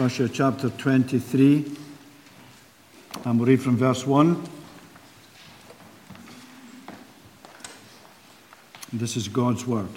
Joshua 0.00 0.30
chapter 0.30 0.70
23, 0.70 1.76
and 3.26 3.38
we'll 3.38 3.48
read 3.48 3.60
from 3.60 3.76
verse 3.76 4.06
1. 4.06 4.42
This 8.94 9.18
is 9.18 9.28
God's 9.28 9.66
word. 9.66 9.90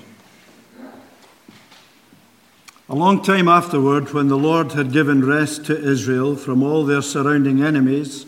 A 2.90 2.94
long 2.94 3.24
time 3.24 3.48
afterward, 3.48 4.14
when 4.14 4.28
the 4.28 4.36
Lord 4.38 4.74
had 4.74 4.92
given 4.92 5.26
rest 5.26 5.66
to 5.68 5.82
Israel 5.82 6.36
from 6.36 6.64
all 6.64 6.84
their 6.84 7.02
surrounding 7.02 7.64
enemies, 7.64 8.26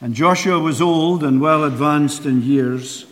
and 0.00 0.14
Joshua 0.14 0.58
was 0.58 0.80
old 0.80 1.22
and 1.22 1.38
well 1.38 1.64
advanced 1.64 2.24
in 2.24 2.40
years, 2.40 3.04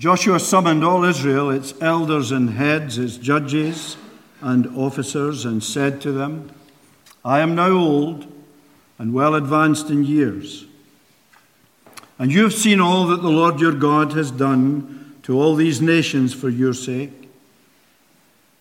Joshua 0.00 0.40
summoned 0.40 0.82
all 0.82 1.04
Israel, 1.04 1.48
its 1.48 1.74
elders 1.80 2.32
and 2.32 2.50
heads, 2.50 2.98
its 2.98 3.16
judges 3.16 3.96
and 4.40 4.66
officers 4.76 5.44
and 5.44 5.62
said 5.62 6.00
to 6.02 6.12
them, 6.12 6.50
I 7.24 7.40
am 7.40 7.54
now 7.54 7.72
old 7.72 8.32
and 8.98 9.12
well 9.12 9.34
advanced 9.34 9.90
in 9.90 10.04
years. 10.04 10.66
And 12.18 12.32
you 12.32 12.42
have 12.44 12.54
seen 12.54 12.80
all 12.80 13.06
that 13.08 13.22
the 13.22 13.28
Lord 13.28 13.60
your 13.60 13.72
God 13.72 14.12
has 14.12 14.30
done 14.30 15.16
to 15.22 15.38
all 15.38 15.54
these 15.54 15.82
nations 15.82 16.32
for 16.32 16.48
your 16.48 16.72
sake. 16.72 17.28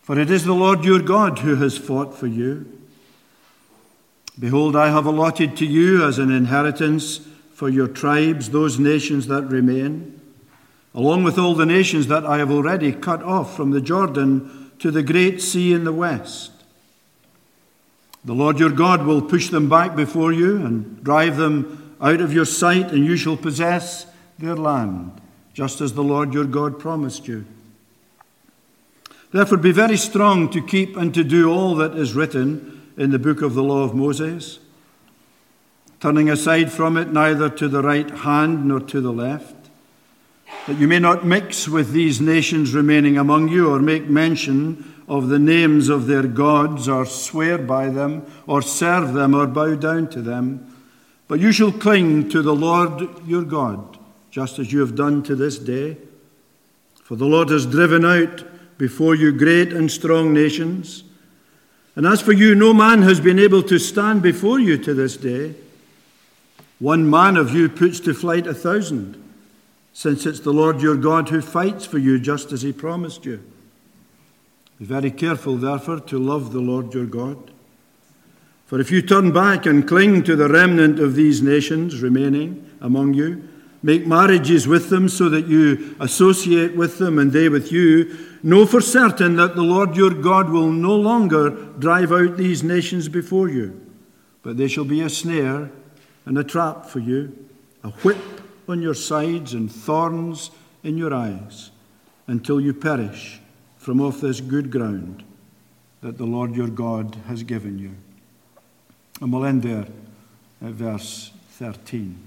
For 0.02 0.20
it 0.20 0.30
is 0.30 0.46
the 0.46 0.54
Lord 0.54 0.84
your 0.84 1.00
God 1.00 1.40
who 1.40 1.56
has 1.56 1.78
fought 1.78 2.14
for 2.14 2.28
you. 2.28 2.72
Behold, 4.38 4.76
I 4.76 4.90
have 4.90 5.06
allotted 5.06 5.56
to 5.58 5.66
you 5.66 6.06
as 6.06 6.20
an 6.20 6.32
inheritance 6.32 7.22
for 7.54 7.70
your 7.70 7.88
tribes 7.88 8.50
those 8.50 8.78
nations 8.78 9.28
that 9.28 9.44
remain, 9.44 10.20
along 10.94 11.24
with 11.24 11.38
all 11.38 11.56
the 11.56 11.66
nations 11.66 12.08
that 12.08 12.26
I 12.26 12.38
have 12.40 12.52
already 12.52 12.92
cut 12.92 13.24
off 13.24 13.56
from 13.56 13.72
the 13.72 13.80
Jordan 13.80 14.65
to 14.80 14.92
the 14.92 15.04
great 15.04 15.42
sea 15.42 15.74
in 15.74 15.84
the 15.84 15.94
west. 15.94 16.52
The 18.24 18.34
Lord 18.34 18.60
your 18.60 18.72
God 18.72 19.06
will 19.06 19.22
push 19.22 19.50
them 19.50 19.70
back 19.70 19.96
before 19.96 20.34
you 20.34 20.58
and 20.58 21.04
drive 21.04 21.38
them 21.38 21.96
out 22.02 22.22
of 22.22 22.34
your 22.34 22.46
sight, 22.46 22.92
and 22.92 23.06
you 23.06 23.16
shall 23.16 23.38
possess 23.38 24.08
their 24.40 24.56
land, 24.56 25.22
just 25.54 25.80
as 25.80 25.94
the 25.94 26.04
Lord 26.04 26.34
your 26.34 26.46
God 26.46 26.80
promised 26.80 27.28
you. 27.28 27.46
Therefore, 29.32 29.58
be 29.58 29.72
very 29.72 29.98
strong 29.98 30.50
to 30.50 30.62
keep 30.62 30.98
and 30.98 31.14
to 31.14 31.24
do 31.24 31.52
all 31.52 31.76
that 31.76 31.96
is 31.96 32.14
written 32.14 32.92
in 32.98 33.12
the 33.12 33.20
book 33.20 33.42
of 33.42 33.54
the 33.54 33.64
law 33.64 33.84
of 33.84 33.94
Moses, 33.94 34.60
turning 36.00 36.30
aside 36.30 36.72
from 36.72 36.98
it 36.98 37.12
neither 37.12 37.50
to 37.50 37.68
the 37.68 37.82
right 37.82 38.10
hand 38.10 38.66
nor 38.66 38.80
to 38.80 39.02
the 39.02 39.14
left 39.14 39.65
that 40.68 40.78
you 40.80 40.88
may 40.88 41.00
not 41.00 41.26
mix 41.26 41.68
with 41.68 41.92
these 41.92 42.20
nations 42.20 42.74
remaining 42.74 43.18
among 43.18 43.50
you, 43.50 43.72
or 43.72 43.80
make 43.80 44.10
mention 44.10 44.94
of 45.08 45.30
the 45.30 45.38
names 45.38 45.90
of 45.90 46.08
their 46.08 46.24
gods, 46.24 46.90
or 46.90 47.06
swear 47.06 47.58
by 47.60 47.88
them, 47.90 48.26
or 48.48 48.62
serve 48.62 49.14
them, 49.14 49.36
or 49.36 49.46
bow 49.46 49.76
down 49.76 50.08
to 50.10 50.22
them. 50.22 50.76
But 51.28 51.40
you 51.40 51.52
shall 51.52 51.72
cling 51.72 52.30
to 52.30 52.42
the 52.42 52.56
Lord 52.56 53.08
your 53.28 53.44
God, 53.44 54.00
just 54.32 54.58
as 54.58 54.74
you 54.74 54.80
have 54.80 54.96
done 54.96 55.22
to 55.24 55.36
this 55.36 55.60
day. 55.60 55.98
For 57.04 57.16
the 57.16 57.26
Lord 57.26 57.50
has 57.50 57.68
driven 57.68 58.04
out 58.04 58.78
before 58.80 59.14
you 59.14 59.32
great 59.32 59.72
and 59.72 59.92
strong 59.92 60.34
nations. 60.34 61.04
And 61.96 62.08
as 62.08 62.22
for 62.22 62.34
you, 62.34 62.56
no 62.56 62.74
man 62.74 63.04
has 63.04 63.20
been 63.20 63.38
able 63.38 63.62
to 63.64 63.78
stand 63.78 64.24
before 64.24 64.60
you 64.60 64.80
to 64.80 64.94
this 64.96 65.16
day. 65.16 65.54
One 66.80 67.08
man 67.08 67.38
of 67.38 67.54
you 67.54 67.70
puts 67.70 68.00
to 68.02 68.14
flight 68.14 68.48
a 68.48 68.54
thousand 68.54 69.25
since 69.96 70.26
it's 70.26 70.42
the 70.42 70.52
Lord 70.52 70.82
your 70.82 70.98
God 70.98 71.30
who 71.30 71.40
fights 71.40 71.86
for 71.86 71.98
you 71.98 72.20
just 72.20 72.52
as 72.52 72.64
he 72.64 72.74
promised 72.74 73.24
you. 73.24 73.42
Be 74.78 74.84
very 74.84 75.10
careful, 75.10 75.56
therefore, 75.56 76.02
to 76.02 76.20
love 76.20 76.52
the 76.52 76.60
Lord 76.60 76.94
your 76.94 77.06
God. 77.06 77.52
For 78.66 78.78
if 78.82 78.92
you 78.92 79.02
turn 79.02 79.32
back 79.32 79.66
and 79.66 79.88
cling 79.88 80.24
to 80.24 80.36
the 80.36 80.50
remnant 80.50 81.00
of 81.00 81.16
these 81.16 81.42
nations 81.42 82.02
remaining 82.02 82.70
among 82.82 83.14
you, 83.14 83.48
make 83.82 84.06
marriages 84.06 84.68
with 84.68 84.90
them 84.90 85.08
so 85.08 85.30
that 85.30 85.48
you 85.48 85.96
associate 86.02 86.76
with 86.76 86.98
them 86.98 87.18
and 87.18 87.32
they 87.32 87.48
with 87.48 87.72
you, 87.72 88.18
know 88.44 88.66
for 88.66 88.82
certain 88.82 89.38
that 89.38 89.56
the 89.56 89.64
Lord 89.64 89.96
your 89.96 90.14
God 90.14 90.50
will 90.50 90.72
no 90.72 90.94
longer 90.94 91.52
drive 91.80 92.12
out 92.12 92.36
these 92.36 92.64
nations 92.64 93.08
before 93.08 93.48
you, 93.48 93.80
but 94.44 94.58
they 94.58 94.68
shall 94.68 94.84
be 94.84 95.00
a 95.00 95.10
snare 95.10 95.72
and 96.26 96.38
a 96.38 96.44
trap 96.44 96.86
for 96.86 97.00
you, 97.00 97.48
a 97.82 97.92
whip 97.92 98.18
on 98.68 98.82
your 98.82 98.94
sides 98.94 99.54
and 99.54 99.72
thorns 99.72 100.52
in 100.84 100.98
your 100.98 101.14
eyes 101.14 101.72
until 102.28 102.60
you 102.60 102.74
perish 102.74 103.40
from 103.78 104.02
off 104.02 104.22
this 104.22 104.42
good 104.42 104.72
ground 104.72 105.24
that 106.02 106.18
the 106.18 106.26
Lord 106.26 106.56
your 106.56 106.68
God 106.68 107.16
has 107.28 107.44
given 107.44 107.78
you. 107.80 107.92
And 109.22 109.32
we'll 109.32 109.46
end 109.46 109.64
there 109.64 109.88
at 110.64 110.72
verse 110.72 111.32
13. 111.52 112.18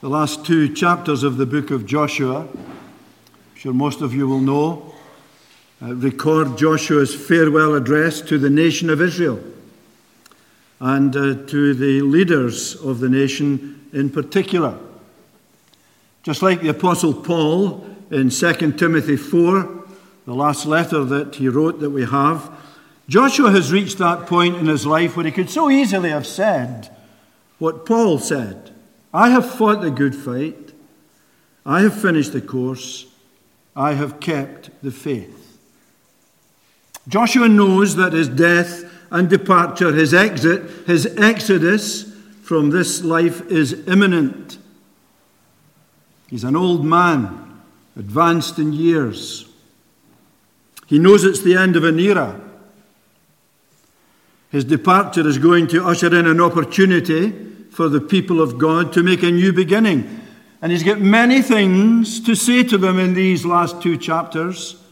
The 0.00 0.08
last 0.08 0.44
two 0.44 0.74
chapters 0.74 1.22
of 1.22 1.36
the 1.36 1.46
book 1.46 1.70
of 1.70 1.86
Joshua, 1.86 2.40
I'm 2.40 3.54
sure 3.54 3.72
most 3.72 4.00
of 4.00 4.12
you 4.12 4.28
will 4.28 4.40
know, 4.40 4.94
uh, 5.82 5.94
record 5.94 6.58
Joshua's 6.58 7.14
farewell 7.14 7.74
address 7.74 8.20
to 8.22 8.38
the 8.38 8.50
nation 8.50 8.90
of 8.90 9.00
Israel 9.00 9.42
and 10.84 11.16
uh, 11.16 11.34
to 11.46 11.72
the 11.72 12.02
leaders 12.02 12.74
of 12.76 13.00
the 13.00 13.08
nation 13.08 13.88
in 13.94 14.10
particular. 14.10 14.78
Just 16.22 16.42
like 16.42 16.60
the 16.60 16.68
Apostle 16.68 17.14
Paul 17.14 17.86
in 18.10 18.28
2 18.28 18.72
Timothy 18.72 19.16
4, 19.16 19.86
the 20.26 20.34
last 20.34 20.66
letter 20.66 21.02
that 21.02 21.36
he 21.36 21.48
wrote 21.48 21.80
that 21.80 21.88
we 21.88 22.04
have, 22.04 22.54
Joshua 23.08 23.50
has 23.50 23.72
reached 23.72 23.96
that 23.96 24.26
point 24.26 24.56
in 24.56 24.66
his 24.66 24.84
life 24.84 25.16
where 25.16 25.24
he 25.24 25.32
could 25.32 25.48
so 25.48 25.70
easily 25.70 26.10
have 26.10 26.26
said 26.26 26.94
what 27.58 27.86
Paul 27.86 28.18
said 28.18 28.70
I 29.12 29.30
have 29.30 29.50
fought 29.50 29.80
the 29.80 29.90
good 29.90 30.14
fight, 30.14 30.72
I 31.64 31.80
have 31.80 31.98
finished 31.98 32.34
the 32.34 32.42
course, 32.42 33.06
I 33.74 33.94
have 33.94 34.20
kept 34.20 34.68
the 34.82 34.90
faith. 34.90 35.58
Joshua 37.08 37.48
knows 37.48 37.96
that 37.96 38.12
his 38.12 38.28
death 38.28 38.90
and 39.14 39.30
departure, 39.30 39.92
his 39.92 40.12
exit, 40.12 40.68
his 40.88 41.06
exodus 41.16 42.12
from 42.42 42.70
this 42.70 43.04
life 43.04 43.46
is 43.46 43.86
imminent. 43.86 44.58
He's 46.28 46.42
an 46.42 46.56
old 46.56 46.84
man, 46.84 47.62
advanced 47.94 48.58
in 48.58 48.72
years. 48.72 49.48
He 50.88 50.98
knows 50.98 51.22
it's 51.22 51.42
the 51.42 51.54
end 51.54 51.76
of 51.76 51.84
an 51.84 52.00
era. 52.00 52.40
His 54.50 54.64
departure 54.64 55.26
is 55.28 55.38
going 55.38 55.68
to 55.68 55.86
usher 55.86 56.12
in 56.12 56.26
an 56.26 56.40
opportunity 56.40 57.30
for 57.70 57.88
the 57.88 58.00
people 58.00 58.40
of 58.40 58.58
God 58.58 58.92
to 58.94 59.04
make 59.04 59.22
a 59.22 59.30
new 59.30 59.52
beginning. 59.52 60.22
And 60.60 60.72
he's 60.72 60.82
got 60.82 61.00
many 61.00 61.40
things 61.40 62.18
to 62.22 62.34
say 62.34 62.64
to 62.64 62.76
them 62.76 62.98
in 62.98 63.14
these 63.14 63.46
last 63.46 63.80
two 63.80 63.96
chapters 63.96 64.83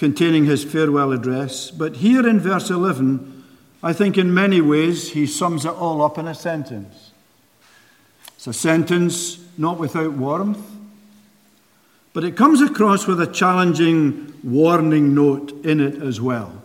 containing 0.00 0.46
his 0.46 0.64
farewell 0.64 1.12
address. 1.12 1.70
But 1.70 1.96
here 1.96 2.26
in 2.26 2.40
verse 2.40 2.70
11, 2.70 3.44
I 3.82 3.92
think 3.92 4.16
in 4.16 4.32
many 4.32 4.62
ways 4.62 5.12
he 5.12 5.26
sums 5.26 5.66
it 5.66 5.74
all 5.74 6.00
up 6.00 6.16
in 6.16 6.26
a 6.26 6.34
sentence. 6.34 7.10
It's 8.34 8.46
a 8.46 8.54
sentence 8.54 9.38
not 9.58 9.78
without 9.78 10.14
warmth, 10.14 10.66
but 12.14 12.24
it 12.24 12.34
comes 12.34 12.62
across 12.62 13.06
with 13.06 13.20
a 13.20 13.26
challenging 13.26 14.32
warning 14.42 15.14
note 15.14 15.52
in 15.66 15.80
it 15.80 16.00
as 16.00 16.18
well. 16.18 16.62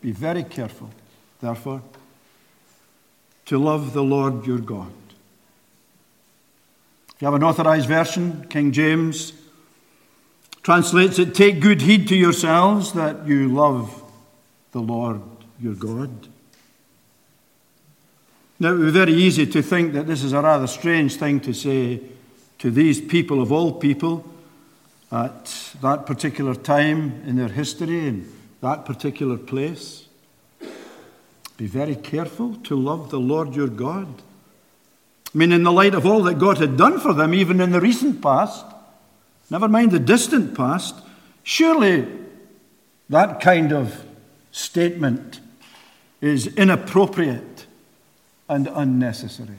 Be 0.00 0.10
very 0.10 0.42
careful, 0.42 0.90
therefore, 1.40 1.80
to 3.44 3.56
love 3.56 3.92
the 3.92 4.02
Lord 4.02 4.48
your 4.48 4.58
God. 4.58 4.90
If 7.14 7.22
you 7.22 7.26
have 7.26 7.34
an 7.34 7.44
authorized 7.44 7.86
version, 7.86 8.48
King 8.50 8.72
James 8.72 9.32
translates 10.66 11.20
it 11.20 11.32
Take 11.32 11.60
good 11.60 11.82
heed 11.82 12.08
to 12.08 12.16
yourselves 12.16 12.92
that 12.94 13.24
you 13.24 13.46
love 13.46 14.02
the 14.72 14.80
Lord 14.80 15.22
your 15.60 15.74
God. 15.74 16.10
Now, 18.58 18.70
it 18.70 18.78
would 18.78 18.86
be 18.86 18.90
very 18.90 19.12
easy 19.12 19.46
to 19.46 19.62
think 19.62 19.92
that 19.92 20.08
this 20.08 20.24
is 20.24 20.32
a 20.32 20.42
rather 20.42 20.66
strange 20.66 21.14
thing 21.14 21.38
to 21.42 21.52
say 21.52 22.00
to 22.58 22.72
these 22.72 23.00
people 23.00 23.40
of 23.40 23.52
all 23.52 23.74
people 23.74 24.28
at 25.12 25.72
that 25.82 26.04
particular 26.04 26.56
time 26.56 27.22
in 27.24 27.36
their 27.36 27.46
history, 27.46 28.08
and 28.08 28.28
that 28.60 28.84
particular 28.84 29.36
place. 29.36 30.08
Be 31.58 31.68
very 31.68 31.94
careful 31.94 32.56
to 32.64 32.74
love 32.74 33.10
the 33.10 33.20
Lord 33.20 33.54
your 33.54 33.68
God. 33.68 34.08
I 35.32 35.38
mean, 35.38 35.52
in 35.52 35.62
the 35.62 35.70
light 35.70 35.94
of 35.94 36.04
all 36.06 36.24
that 36.24 36.40
God 36.40 36.58
had 36.58 36.76
done 36.76 36.98
for 36.98 37.14
them, 37.14 37.34
even 37.34 37.60
in 37.60 37.70
the 37.70 37.80
recent 37.80 38.20
past, 38.20 38.66
never 39.50 39.68
mind 39.68 39.90
the 39.90 39.98
distant 39.98 40.56
past, 40.56 40.94
surely 41.42 42.06
that 43.08 43.40
kind 43.40 43.72
of 43.72 44.04
statement 44.50 45.40
is 46.20 46.46
inappropriate 46.56 47.66
and 48.48 48.68
unnecessary. 48.68 49.58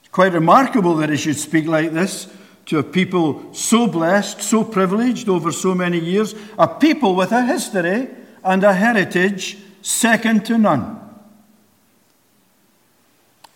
It's 0.00 0.10
quite 0.10 0.32
remarkable 0.32 0.96
that 0.96 1.10
he 1.10 1.16
should 1.16 1.38
speak 1.38 1.66
like 1.66 1.92
this 1.92 2.32
to 2.66 2.78
a 2.78 2.82
people 2.82 3.52
so 3.52 3.86
blessed, 3.86 4.40
so 4.40 4.62
privileged 4.62 5.28
over 5.28 5.50
so 5.50 5.74
many 5.74 5.98
years, 5.98 6.34
a 6.58 6.68
people 6.68 7.14
with 7.14 7.32
a 7.32 7.44
history 7.44 8.08
and 8.44 8.64
a 8.64 8.72
heritage 8.72 9.58
second 9.82 10.46
to 10.46 10.58
none. 10.58 10.98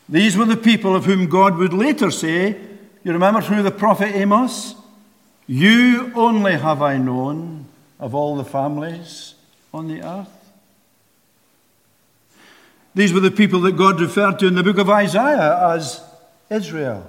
These 0.08 0.36
were 0.36 0.44
the 0.44 0.56
people 0.56 0.94
of 0.94 1.04
whom 1.04 1.28
God 1.28 1.56
would 1.56 1.72
later 1.72 2.10
say, 2.10 2.60
You 3.06 3.12
remember 3.12 3.40
through 3.40 3.62
the 3.62 3.70
prophet 3.70 4.16
Amos? 4.16 4.74
You 5.46 6.10
only 6.16 6.54
have 6.54 6.82
I 6.82 6.96
known 6.96 7.66
of 8.00 8.16
all 8.16 8.34
the 8.34 8.44
families 8.44 9.34
on 9.72 9.86
the 9.86 10.02
earth. 10.02 10.52
These 12.96 13.12
were 13.12 13.20
the 13.20 13.30
people 13.30 13.60
that 13.60 13.76
God 13.76 14.00
referred 14.00 14.40
to 14.40 14.48
in 14.48 14.56
the 14.56 14.64
book 14.64 14.78
of 14.78 14.90
Isaiah 14.90 15.68
as 15.68 16.02
Israel, 16.50 17.08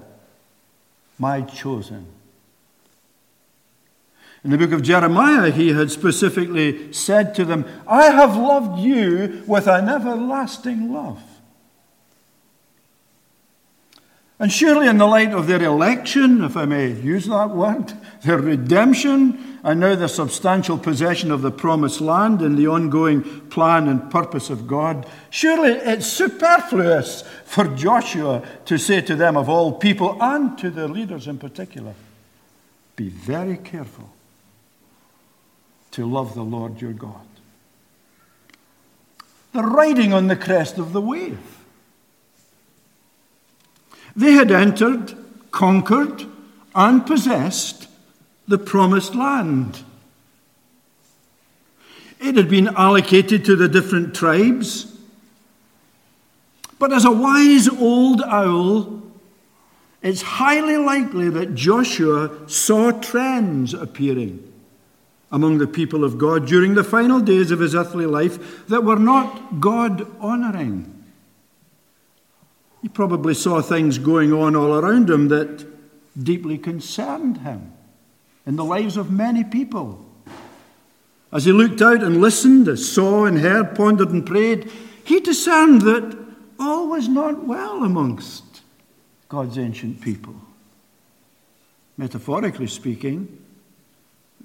my 1.18 1.42
chosen. 1.42 2.06
In 4.44 4.52
the 4.52 4.60
book 4.60 4.74
of 4.74 4.84
Jeremiah, 4.84 5.50
he 5.50 5.74
had 5.74 5.90
specifically 5.90 6.94
said 6.94 7.34
to 7.34 7.44
them, 7.44 7.66
I 7.88 8.12
have 8.12 8.38
loved 8.38 8.82
you 8.82 9.44
with 9.48 9.66
an 9.66 9.90
everlasting 9.90 10.94
love. 10.94 11.24
And 14.40 14.52
surely, 14.52 14.88
in 14.88 15.00
the 15.00 15.08
light 15.08 15.34
of 15.34 15.48
their 15.48 15.64
election, 15.64 16.44
if 16.44 16.56
I 16.56 16.66
may 16.66 16.92
use 16.92 17.26
that 17.26 17.50
word, 17.50 17.94
their 18.22 18.38
redemption, 18.38 19.60
and 19.64 19.80
now 19.80 19.96
the 19.96 20.08
substantial 20.08 20.78
possession 20.78 21.32
of 21.32 21.42
the 21.42 21.50
promised 21.50 22.02
land 22.02 22.44
and 22.44 22.56
the 22.56 22.68
ongoing 22.68 23.24
plan 23.50 23.88
and 23.88 24.12
purpose 24.12 24.52
of 24.52 24.68
God, 24.68 25.08
surely 25.32 25.72
it's 25.72 26.06
superfluous 26.06 27.24
for 27.46 27.66
Joshua 27.76 28.46
to 28.66 28.78
say 28.78 29.02
to 29.02 29.16
them, 29.16 29.38
of 29.38 29.50
all 29.50 29.72
people, 29.74 30.16
and 30.22 30.56
to 30.60 30.70
their 30.70 30.88
leaders 30.88 31.28
in 31.28 31.40
particular, 31.40 31.96
be 32.96 33.10
very 33.10 33.58
careful 33.58 34.10
to 35.92 36.06
love 36.06 36.36
the 36.36 36.44
Lord 36.44 36.80
your 36.80 36.94
God. 36.94 37.26
They're 39.52 39.64
riding 39.64 40.14
on 40.14 40.28
the 40.28 40.36
crest 40.36 40.78
of 40.78 40.94
the 40.94 41.02
wave. 41.02 41.57
They 44.18 44.34
had 44.34 44.52
entered, 44.52 45.16
conquered, 45.52 46.26
and 46.74 47.06
possessed 47.06 47.88
the 48.48 48.58
promised 48.58 49.14
land. 49.14 49.84
It 52.20 52.36
had 52.36 52.50
been 52.50 52.70
allocated 52.70 53.46
to 53.46 53.56
the 53.56 53.70
different 53.70 54.16
tribes. 54.16 54.98
But 56.80 56.92
as 56.92 57.06
a 57.06 57.12
wise 57.12 57.70
old 57.70 58.24
owl, 58.24 59.04
it's 60.02 60.24
highly 60.24 60.78
likely 60.78 61.30
that 61.30 61.54
Joshua 61.54 62.50
saw 62.50 62.92
trends 62.92 63.76
appearing 63.76 64.52
among 65.32 65.60
the 65.60 65.68
people 65.68 66.04
of 66.04 66.18
God 66.18 66.48
during 66.48 66.74
the 66.74 66.84
final 66.84 67.20
days 67.20 67.52
of 67.52 67.60
his 67.60 67.76
earthly 67.76 68.08
life 68.08 68.66
that 68.68 68.84
were 68.84 68.96
not 68.96 69.60
God 69.60 70.08
honoring. 70.20 70.97
He 72.88 72.94
probably 72.94 73.34
saw 73.34 73.62
things 73.62 73.98
going 73.98 74.32
on 74.32 74.56
all 74.56 74.74
around 74.74 75.10
him 75.10 75.28
that 75.28 75.68
deeply 76.18 76.58
concerned 76.58 77.40
him 77.40 77.74
in 78.46 78.56
the 78.56 78.64
lives 78.64 78.96
of 78.96 79.12
many 79.12 79.44
people. 79.44 80.06
As 81.34 81.44
he 81.44 81.52
looked 81.52 81.82
out 81.82 82.02
and 82.02 82.22
listened, 82.22 82.70
as 82.70 82.90
saw 82.90 83.26
and 83.26 83.40
heard, 83.40 83.76
pondered 83.76 84.12
and 84.12 84.26
prayed, 84.26 84.72
he 85.04 85.20
discerned 85.20 85.82
that 85.82 86.18
all 86.58 86.88
was 86.88 87.10
not 87.10 87.46
well 87.46 87.84
amongst 87.84 88.62
God's 89.28 89.58
ancient 89.58 90.00
people. 90.00 90.36
Metaphorically 91.98 92.68
speaking, 92.68 93.38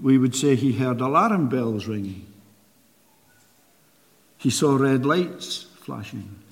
we 0.02 0.18
would 0.18 0.34
say 0.34 0.56
he 0.56 0.72
heard 0.72 1.00
alarm 1.00 1.48
bells 1.48 1.86
ringing. 1.86 2.26
He 4.36 4.50
saw 4.50 4.74
red 4.74 5.06
lights 5.06 5.66
flashing. 5.76 6.42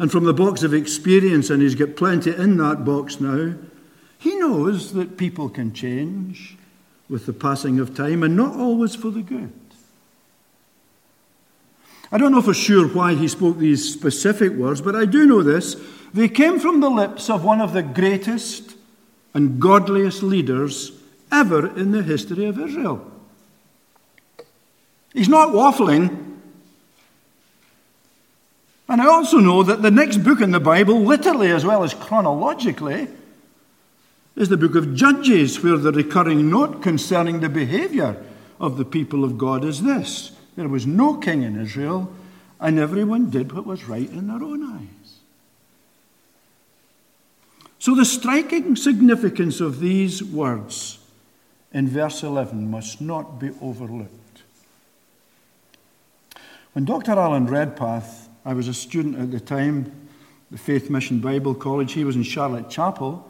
And 0.00 0.10
from 0.10 0.24
the 0.24 0.32
box 0.32 0.62
of 0.62 0.72
experience, 0.72 1.50
and 1.50 1.60
he's 1.60 1.74
got 1.74 1.94
plenty 1.94 2.34
in 2.34 2.56
that 2.56 2.86
box 2.86 3.20
now, 3.20 3.52
he 4.18 4.34
knows 4.36 4.94
that 4.94 5.18
people 5.18 5.50
can 5.50 5.74
change 5.74 6.56
with 7.10 7.26
the 7.26 7.34
passing 7.34 7.78
of 7.78 7.94
time 7.94 8.22
and 8.22 8.34
not 8.34 8.56
always 8.56 8.94
for 8.94 9.10
the 9.10 9.20
good. 9.20 9.52
I 12.10 12.16
don't 12.16 12.32
know 12.32 12.40
for 12.40 12.54
sure 12.54 12.88
why 12.88 13.14
he 13.14 13.28
spoke 13.28 13.58
these 13.58 13.92
specific 13.92 14.52
words, 14.52 14.80
but 14.80 14.96
I 14.96 15.04
do 15.04 15.26
know 15.26 15.42
this. 15.42 15.76
They 16.14 16.28
came 16.28 16.58
from 16.58 16.80
the 16.80 16.88
lips 16.88 17.28
of 17.28 17.44
one 17.44 17.60
of 17.60 17.74
the 17.74 17.82
greatest 17.82 18.76
and 19.34 19.60
godliest 19.60 20.22
leaders 20.22 20.92
ever 21.30 21.76
in 21.78 21.92
the 21.92 22.02
history 22.02 22.46
of 22.46 22.58
Israel. 22.58 23.06
He's 25.12 25.28
not 25.28 25.50
waffling. 25.50 26.29
And 28.90 29.00
I 29.00 29.06
also 29.06 29.38
know 29.38 29.62
that 29.62 29.82
the 29.82 29.90
next 29.92 30.16
book 30.24 30.40
in 30.40 30.50
the 30.50 30.58
Bible, 30.58 31.00
literally 31.00 31.52
as 31.52 31.64
well 31.64 31.84
as 31.84 31.94
chronologically, 31.94 33.06
is 34.34 34.48
the 34.48 34.56
book 34.56 34.74
of 34.74 34.96
Judges, 34.96 35.62
where 35.62 35.76
the 35.76 35.92
recurring 35.92 36.50
note 36.50 36.82
concerning 36.82 37.38
the 37.38 37.48
behavior 37.48 38.20
of 38.58 38.78
the 38.78 38.84
people 38.84 39.22
of 39.22 39.38
God 39.38 39.64
is 39.64 39.84
this 39.84 40.32
there 40.56 40.66
was 40.66 40.88
no 40.88 41.14
king 41.14 41.44
in 41.44 41.60
Israel, 41.60 42.12
and 42.58 42.80
everyone 42.80 43.30
did 43.30 43.52
what 43.52 43.64
was 43.64 43.84
right 43.84 44.10
in 44.10 44.26
their 44.26 44.42
own 44.42 44.64
eyes. 44.64 45.18
So, 47.78 47.94
the 47.94 48.04
striking 48.04 48.74
significance 48.74 49.60
of 49.60 49.78
these 49.78 50.20
words 50.20 50.98
in 51.72 51.86
verse 51.86 52.24
11 52.24 52.68
must 52.68 53.00
not 53.00 53.38
be 53.38 53.50
overlooked. 53.62 54.42
When 56.72 56.84
Dr. 56.84 57.12
Alan 57.12 57.46
Redpath 57.46 58.29
I 58.44 58.54
was 58.54 58.68
a 58.68 58.74
student 58.74 59.18
at 59.18 59.30
the 59.30 59.40
time, 59.40 60.08
the 60.50 60.58
Faith 60.58 60.90
Mission 60.90 61.20
Bible 61.20 61.54
College. 61.54 61.92
He 61.92 62.04
was 62.04 62.16
in 62.16 62.22
Charlotte 62.22 62.70
Chapel 62.70 63.26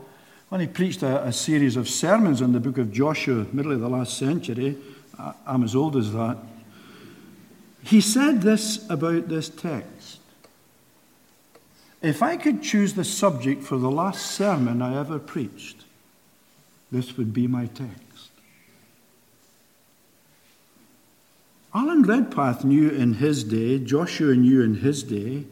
when 0.49 0.61
he 0.61 0.67
preached 0.67 1.03
a, 1.03 1.25
a 1.25 1.33
series 1.33 1.77
of 1.77 1.89
sermons 1.89 2.43
on 2.43 2.53
the 2.53 2.61
book 2.61 2.79
of 2.79 2.93
Joshua, 2.93 3.47
middle 3.53 3.73
of 3.73 3.81
the 3.81 3.89
last 3.89 4.19
century. 4.19 4.77
I, 5.19 5.35
I'm 5.47 5.65
as 5.65 5.75
old 5.75 5.97
as 5.97 6.13
that. 6.13 6.39
He 7.83 8.01
said 8.01 8.43
this 8.43 8.89
about 8.91 9.29
this 9.29 9.49
text. 9.49 10.19
If 12.03 12.23
I 12.23 12.37
could 12.37 12.63
choose 12.63 12.95
the 12.95 13.05
subject 13.05 13.63
for 13.63 13.77
the 13.77 13.91
last 13.91 14.33
sermon 14.33 14.81
I 14.81 14.99
ever 14.99 15.19
preached, 15.19 15.85
this 16.91 17.17
would 17.17 17.33
be 17.35 17.47
my 17.47 17.67
text. 17.67 18.10
Alan 21.73 22.03
Redpath 22.03 22.65
knew 22.65 22.91
in 22.91 23.15
his 23.15 23.45
day, 23.45 23.79
Joshua 23.79 24.35
knew 24.35 24.61
in 24.61 24.77
his 24.77 25.05
day, 25.05 25.45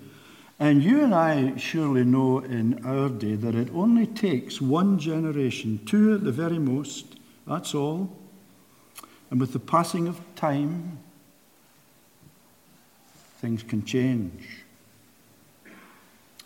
and 0.59 0.83
you 0.83 1.05
and 1.05 1.15
I 1.15 1.57
surely 1.57 2.03
know 2.03 2.41
in 2.41 2.85
our 2.85 3.09
day 3.09 3.37
that 3.37 3.55
it 3.55 3.69
only 3.73 4.05
takes 4.05 4.61
one 4.61 4.99
generation, 4.99 5.79
two 5.87 6.15
at 6.15 6.25
the 6.25 6.33
very 6.33 6.59
most, 6.59 7.15
that's 7.47 7.73
all. 7.73 8.11
And 9.31 9.39
with 9.39 9.53
the 9.53 9.61
passing 9.61 10.09
of 10.09 10.21
time, 10.35 10.99
things 13.41 13.63
can 13.63 13.85
change. 13.85 14.65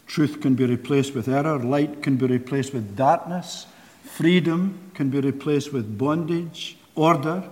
Truth 0.07 0.43
can 0.43 0.55
be 0.55 0.67
replaced 0.67 1.15
with 1.15 1.29
error, 1.29 1.59
light 1.59 2.03
can 2.03 2.17
be 2.17 2.27
replaced 2.27 2.75
with 2.75 2.95
darkness, 2.95 3.67
freedom 4.05 4.91
can 4.93 5.09
be 5.09 5.21
replaced 5.21 5.73
with 5.73 5.97
bondage, 5.97 6.77
order 6.95 7.49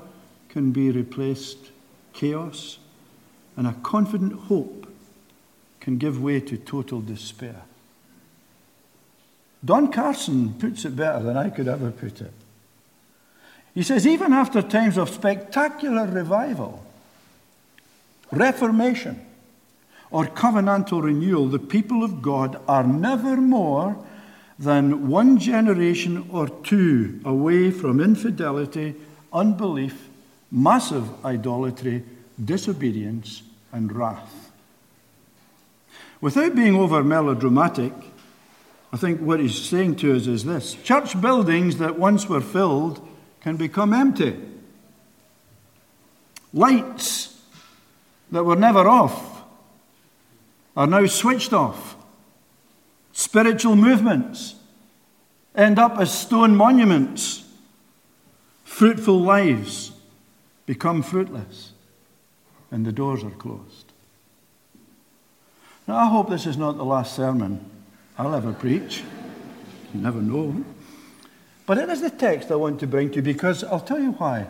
can 0.51 0.71
be 0.71 0.91
replaced 0.91 1.70
chaos, 2.21 2.79
and 3.57 3.67
a 3.67 3.73
confident 3.83 4.35
hope 4.35 4.87
can 5.81 5.97
give 5.97 6.23
way 6.23 6.39
to 6.39 6.59
total 6.59 7.01
despair. 7.01 7.63
Don 9.65 9.91
Carson 9.91 10.53
puts 10.55 10.85
it 10.85 10.95
better 10.95 11.23
than 11.23 11.39
I 11.39 11.49
could 11.49 11.67
ever 11.67 11.91
put 11.91 12.21
it. 12.21 12.33
He 13.75 13.83
says, 13.83 14.07
even 14.07 14.35
after 14.35 14.61
times 14.61 14.99
of 14.99 15.09
spectacular 15.09 16.07
revival, 16.07 16.85
reformation, 18.31 19.25
or 20.11 20.27
covenantal 20.27 21.03
renewal, 21.03 21.47
the 21.47 21.59
people 21.59 22.05
of 22.05 22.21
God 22.21 22.61
are 22.69 22.85
never 22.85 23.37
more 23.37 23.97
than 24.59 25.09
one 25.09 25.39
generation 25.39 26.29
or 26.31 26.49
two 26.49 27.21
away 27.25 27.71
from 27.71 27.99
infidelity, 27.99 28.97
unbelief, 29.33 30.10
massive 30.51 31.25
idolatry, 31.25 32.03
disobedience, 32.43 33.43
and 33.73 33.93
wrath. 33.93 34.51
Without 36.21 36.55
being 36.55 36.75
over 36.75 37.03
melodramatic, 37.03 37.93
I 38.93 38.97
think 38.97 39.21
what 39.21 39.41
he's 39.41 39.57
saying 39.57 39.97
to 39.97 40.15
us 40.17 40.27
is 40.27 40.45
this 40.45 40.75
church 40.75 41.21
buildings 41.21 41.79
that 41.79 41.99
once 41.99 42.29
were 42.29 42.41
filled 42.41 43.07
can 43.41 43.57
become 43.57 43.95
empty. 43.95 44.37
Lights 46.53 47.41
that 48.33 48.45
were 48.45 48.57
never 48.57 48.89
off 48.89 49.43
are 50.77 50.87
now 50.87 51.07
switched 51.07 51.53
off. 51.53 51.97
Spiritual 53.13 53.77
movements 53.77 54.57
end 55.55 55.79
up 55.79 55.99
as 55.99 56.13
stone 56.13 56.57
monuments. 56.57 57.45
Fruitful 58.65 59.21
lives 59.21 59.90
become 60.71 61.03
fruitless, 61.03 61.73
and 62.71 62.87
the 62.87 62.93
doors 62.93 63.25
are 63.25 63.31
closed. 63.31 63.93
Now, 65.89 65.97
I 65.97 66.07
hope 66.07 66.31
this 66.31 66.47
is 66.47 66.57
not 66.57 66.77
the 66.77 66.85
last 66.85 67.17
sermon 67.17 67.69
I'll 68.17 68.37
ever 68.37 68.53
preach. 68.53 69.03
You 69.93 70.01
never 70.01 70.23
know. 70.23 70.65
But 71.67 71.79
it 71.79 71.89
is 71.89 72.01
the 72.01 72.09
text 72.09 72.53
I 72.53 72.55
want 72.55 72.79
to 72.79 72.87
bring 72.87 73.11
to 73.11 73.17
you 73.17 73.23
because 73.23 73.65
I'll 73.65 73.81
tell 73.81 73.99
you 73.99 74.13
why. 74.13 74.47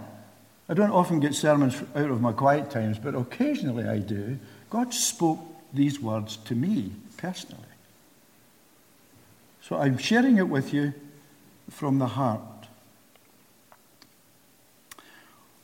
I 0.69 0.75
don't 0.75 0.91
often 0.91 1.21
get 1.21 1.35
sermons 1.35 1.83
out 1.95 2.11
of 2.11 2.21
my 2.21 2.33
quiet 2.33 2.71
times, 2.71 2.99
but 2.99 3.15
occasionally 3.15 3.85
I 3.85 3.97
do. 4.01 4.39
God 4.69 4.93
spoke 4.93 5.39
these 5.73 6.01
words 6.01 6.37
to 6.37 6.55
me 6.55 6.93
personally. 7.17 7.65
So 9.63 9.79
I'm 9.79 9.97
sharing 9.97 10.37
it 10.37 10.51
with 10.51 10.75
you 10.75 10.93
from 11.71 11.99
the 11.99 12.09
heart. 12.09 12.43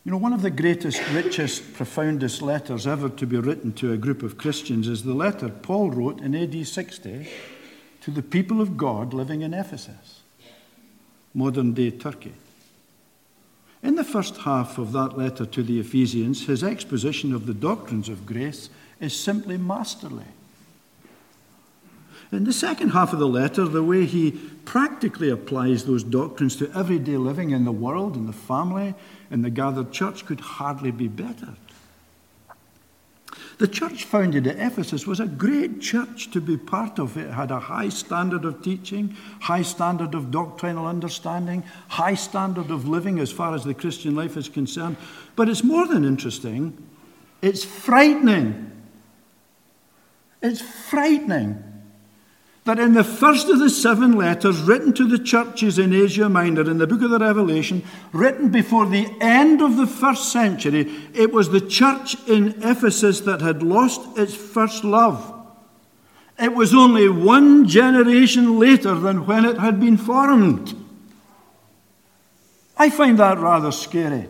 You 0.07 0.13
know, 0.13 0.19
one 0.19 0.33
of 0.33 0.43
the 0.43 0.53
greatest, 0.53 1.03
richest, 1.11 1.75
profoundest 1.75 2.41
letters 2.41 2.87
ever 2.87 3.09
to 3.09 3.27
be 3.27 3.39
written 3.39 3.73
to 3.73 3.93
a 3.93 3.97
group 3.97 4.23
of 4.23 4.39
Christians 4.39 4.87
is 4.87 5.03
the 5.03 5.15
letter 5.15 5.49
Paul 5.49 5.91
wrote 5.91 6.21
in 6.21 6.33
AD 6.33 6.65
60 6.65 7.29
to 8.03 8.11
the 8.13 8.23
people 8.23 8.61
of 8.61 8.77
God 8.77 9.13
living 9.13 9.43
in 9.43 9.53
Ephesus 9.53 10.21
modern 11.35 11.75
day 11.75 11.91
Turkey. 11.91 12.35
In 13.83 13.97
the 13.97 14.05
first 14.05 14.37
half 14.37 14.79
of 14.79 14.93
that 14.93 15.19
letter 15.19 15.45
to 15.45 15.63
the 15.65 15.81
Ephesians, 15.81 16.47
his 16.47 16.63
exposition 16.63 17.35
of 17.35 17.47
the 17.47 17.55
doctrines 17.55 18.09
of 18.09 18.27
grace 18.27 18.71
is 19.01 19.19
simply 19.19 19.57
masterly. 19.57 20.27
In 22.31 22.45
the 22.45 22.53
second 22.53 22.91
half 22.91 23.13
of 23.13 23.19
the 23.19 23.27
letter, 23.27 23.65
the 23.65 23.83
way 23.83 24.05
he 24.05 24.31
practically 24.65 25.31
applies 25.31 25.85
those 25.85 26.05
doctrines 26.05 26.55
to 26.57 26.71
everyday 26.77 27.17
living 27.17 27.51
in 27.51 27.65
the 27.65 27.73
world, 27.73 28.15
in 28.15 28.27
the 28.27 28.33
family, 28.33 28.95
in 29.31 29.43
the 29.43 29.51
gathered 29.51 29.93
church 29.93 30.27
could 30.27 30.41
hardly 30.41 30.91
be 30.91 31.09
better. 31.09 31.55
The 33.59 33.69
church 33.69 34.05
founded 34.05 34.47
at 34.47 34.59
Ephesus 34.59 35.07
was 35.07 35.19
a 35.19 35.27
great 35.27 35.81
church 35.81 36.31
to 36.33 36.43
be 36.43 36.59
part 36.59 36.99
of. 36.99 37.17
It 37.17 37.33
had 37.33 37.51
a 37.51 37.59
high 37.59 37.89
standard 37.89 38.45
of 38.45 38.63
teaching, 38.63 39.17
high 39.41 39.63
standard 39.63 40.15
of 40.15 40.31
doctrinal 40.31 40.87
understanding, 40.87 41.65
high 41.89 42.15
standard 42.15 42.71
of 42.71 42.87
living 42.87 43.19
as 43.19 43.33
far 43.33 43.55
as 43.55 43.65
the 43.65 43.73
Christian 43.73 44.15
life 44.15 44.37
is 44.37 44.51
concerned. 44.51 44.99
But 45.37 45.49
it's 45.49 45.65
more 45.65 45.87
than 45.87 46.05
interesting, 46.05 46.77
it's 47.41 47.65
frightening. 47.65 48.73
It's 50.43 50.61
frightening 50.61 51.76
that 52.67 52.81
in 52.81 52.95
the 52.95 53.05
first 53.05 53.49
of 53.49 53.61
the 53.61 53.71
seven 53.71 54.13
letters 54.13 54.61
written 54.61 54.93
to 54.93 55.07
the 55.07 55.21
churches 55.21 55.79
in 55.79 55.93
Asia 55.93 56.29
Minor 56.29 56.69
in 56.69 56.79
the 56.79 56.87
book 56.87 57.01
of 57.01 57.11
the 57.11 57.19
Revelation, 57.19 57.85
written 58.13 58.51
before 58.51 58.87
the 58.87 59.09
end 59.21 59.63
of 59.63 59.77
the 59.77 59.87
first 59.87 60.33
century, 60.33 60.81
it 61.15 61.33
was 61.33 61.49
the 61.51 61.61
church 61.61 62.17
in 62.29 62.61
Ephesus 62.65 63.21
that 63.21 63.41
had 63.41 63.63
lost 63.63 64.19
its 64.19 64.35
first 64.35 64.83
love. 64.83 65.33
It 66.41 66.55
was 66.55 66.75
only 66.75 67.09
one 67.09 67.69
generation 67.69 68.59
later 68.59 68.97
than 68.97 69.27
when 69.27 69.45
it 69.45 69.59
had 69.59 69.79
been 69.79 69.97
formed. 69.97 70.75
I 72.77 72.91
find 72.91 73.19
that 73.21 73.39
rather 73.39 73.71
scary. 73.71 74.27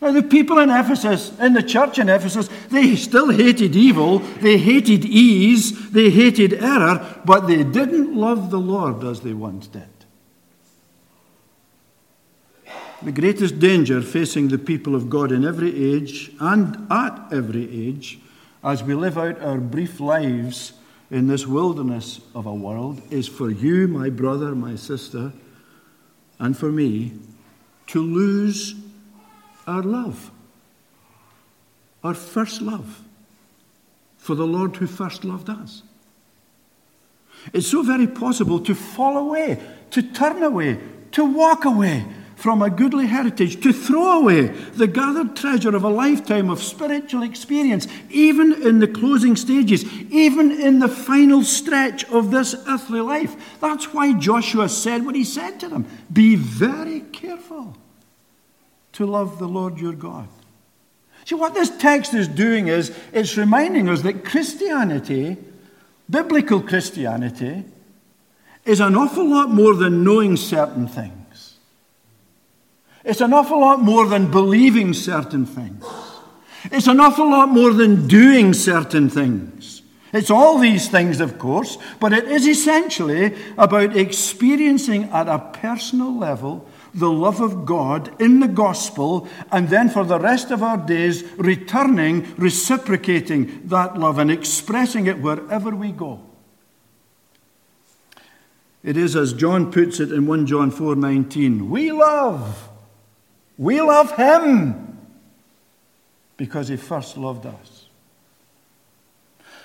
Now, 0.00 0.12
the 0.12 0.22
people 0.22 0.58
in 0.60 0.70
Ephesus, 0.70 1.36
in 1.40 1.54
the 1.54 1.62
church 1.62 1.98
in 1.98 2.08
Ephesus, 2.08 2.48
they 2.70 2.94
still 2.94 3.30
hated 3.30 3.74
evil, 3.74 4.20
they 4.40 4.56
hated 4.56 5.04
ease, 5.04 5.90
they 5.90 6.10
hated 6.10 6.54
error, 6.54 7.20
but 7.24 7.48
they 7.48 7.64
didn't 7.64 8.14
love 8.14 8.50
the 8.50 8.60
Lord 8.60 9.02
as 9.02 9.20
they 9.20 9.32
once 9.32 9.66
did. 9.66 9.88
The 13.02 13.12
greatest 13.12 13.58
danger 13.58 14.00
facing 14.00 14.48
the 14.48 14.58
people 14.58 14.94
of 14.94 15.10
God 15.10 15.32
in 15.32 15.44
every 15.44 15.94
age 15.94 16.30
and 16.38 16.90
at 16.92 17.32
every 17.32 17.88
age, 17.88 18.20
as 18.62 18.84
we 18.84 18.94
live 18.94 19.18
out 19.18 19.40
our 19.40 19.58
brief 19.58 19.98
lives 19.98 20.74
in 21.10 21.26
this 21.26 21.46
wilderness 21.46 22.20
of 22.34 22.46
a 22.46 22.54
world, 22.54 23.00
is 23.10 23.26
for 23.26 23.50
you, 23.50 23.88
my 23.88 24.10
brother, 24.10 24.54
my 24.54 24.76
sister, 24.76 25.32
and 26.38 26.56
for 26.56 26.70
me 26.70 27.14
to 27.88 28.00
lose 28.00 28.74
our 29.68 29.82
love, 29.82 30.30
our 32.02 32.14
first 32.14 32.62
love 32.62 33.02
for 34.16 34.34
the 34.34 34.46
Lord 34.46 34.76
who 34.76 34.86
first 34.86 35.24
loved 35.24 35.50
us. 35.50 35.82
It's 37.52 37.68
so 37.68 37.82
very 37.82 38.06
possible 38.06 38.60
to 38.60 38.74
fall 38.74 39.18
away, 39.18 39.60
to 39.90 40.02
turn 40.02 40.42
away, 40.42 40.80
to 41.12 41.24
walk 41.24 41.64
away 41.64 42.04
from 42.34 42.62
a 42.62 42.70
goodly 42.70 43.06
heritage, 43.06 43.60
to 43.62 43.72
throw 43.72 44.20
away 44.20 44.46
the 44.46 44.86
gathered 44.86 45.36
treasure 45.36 45.74
of 45.74 45.84
a 45.84 45.88
lifetime 45.88 46.50
of 46.50 46.62
spiritual 46.62 47.22
experience, 47.22 47.86
even 48.10 48.62
in 48.62 48.78
the 48.78 48.88
closing 48.88 49.36
stages, 49.36 49.84
even 50.10 50.52
in 50.52 50.78
the 50.78 50.88
final 50.88 51.42
stretch 51.42 52.04
of 52.06 52.30
this 52.30 52.54
earthly 52.66 53.00
life. 53.00 53.60
That's 53.60 53.92
why 53.92 54.12
Joshua 54.14 54.68
said 54.68 55.04
what 55.04 55.16
he 55.16 55.24
said 55.24 55.60
to 55.60 55.68
them 55.68 55.86
Be 56.12 56.36
very 56.36 57.00
careful 57.00 57.76
to 58.98 59.06
love 59.06 59.38
the 59.38 59.46
Lord 59.46 59.78
your 59.78 59.92
God. 59.92 60.26
See, 61.24 61.36
what 61.36 61.54
this 61.54 61.70
text 61.70 62.14
is 62.14 62.26
doing 62.26 62.66
is 62.66 62.90
it's 63.12 63.36
reminding 63.36 63.88
us 63.88 64.02
that 64.02 64.24
Christianity, 64.24 65.36
biblical 66.10 66.60
Christianity, 66.60 67.64
is 68.64 68.80
an 68.80 68.96
awful 68.96 69.24
lot 69.24 69.50
more 69.50 69.74
than 69.74 70.02
knowing 70.02 70.36
certain 70.36 70.88
things. 70.88 71.58
It's 73.04 73.20
an 73.20 73.32
awful 73.32 73.60
lot 73.60 73.80
more 73.80 74.08
than 74.08 74.32
believing 74.32 74.92
certain 74.92 75.46
things. 75.46 75.84
It's 76.64 76.88
an 76.88 76.98
awful 76.98 77.30
lot 77.30 77.50
more 77.50 77.72
than 77.72 78.08
doing 78.08 78.52
certain 78.52 79.08
things. 79.08 79.82
It's 80.12 80.30
all 80.30 80.58
these 80.58 80.88
things, 80.88 81.20
of 81.20 81.38
course, 81.38 81.78
but 82.00 82.12
it 82.12 82.24
is 82.24 82.48
essentially 82.48 83.36
about 83.56 83.96
experiencing 83.96 85.04
at 85.04 85.28
a 85.28 85.38
personal 85.38 86.18
level 86.18 86.67
the 86.94 87.10
love 87.10 87.40
of 87.40 87.64
God 87.66 88.10
in 88.20 88.40
the 88.40 88.48
gospel, 88.48 89.28
and 89.52 89.68
then 89.68 89.88
for 89.88 90.04
the 90.04 90.18
rest 90.18 90.50
of 90.50 90.62
our 90.62 90.76
days, 90.76 91.22
returning, 91.36 92.34
reciprocating 92.36 93.62
that 93.64 93.98
love 93.98 94.18
and 94.18 94.30
expressing 94.30 95.06
it 95.06 95.20
wherever 95.20 95.70
we 95.70 95.92
go. 95.92 96.20
It 98.82 98.96
is 98.96 99.16
as 99.16 99.32
John 99.32 99.72
puts 99.72 100.00
it 100.00 100.12
in 100.12 100.26
1 100.26 100.46
John 100.46 100.70
4:19, 100.70 101.68
we 101.68 101.92
love. 101.92 102.68
We 103.56 103.80
love 103.80 104.12
him 104.12 104.98
because 106.36 106.68
he 106.68 106.76
first 106.76 107.16
loved 107.16 107.44
us. 107.44 107.86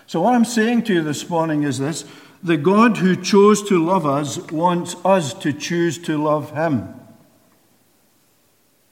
So 0.07 0.21
what 0.21 0.35
I'm 0.35 0.45
saying 0.45 0.83
to 0.83 0.93
you 0.93 1.03
this 1.03 1.29
morning 1.29 1.63
is 1.63 1.79
this, 1.79 2.05
the 2.41 2.57
God 2.57 2.97
who 2.97 3.15
chose 3.15 3.63
to 3.69 3.83
love 3.83 4.05
us 4.05 4.37
wants 4.51 4.95
us 5.05 5.33
to 5.35 5.53
choose 5.53 5.97
to 5.99 6.21
love 6.21 6.51
him. 6.51 6.93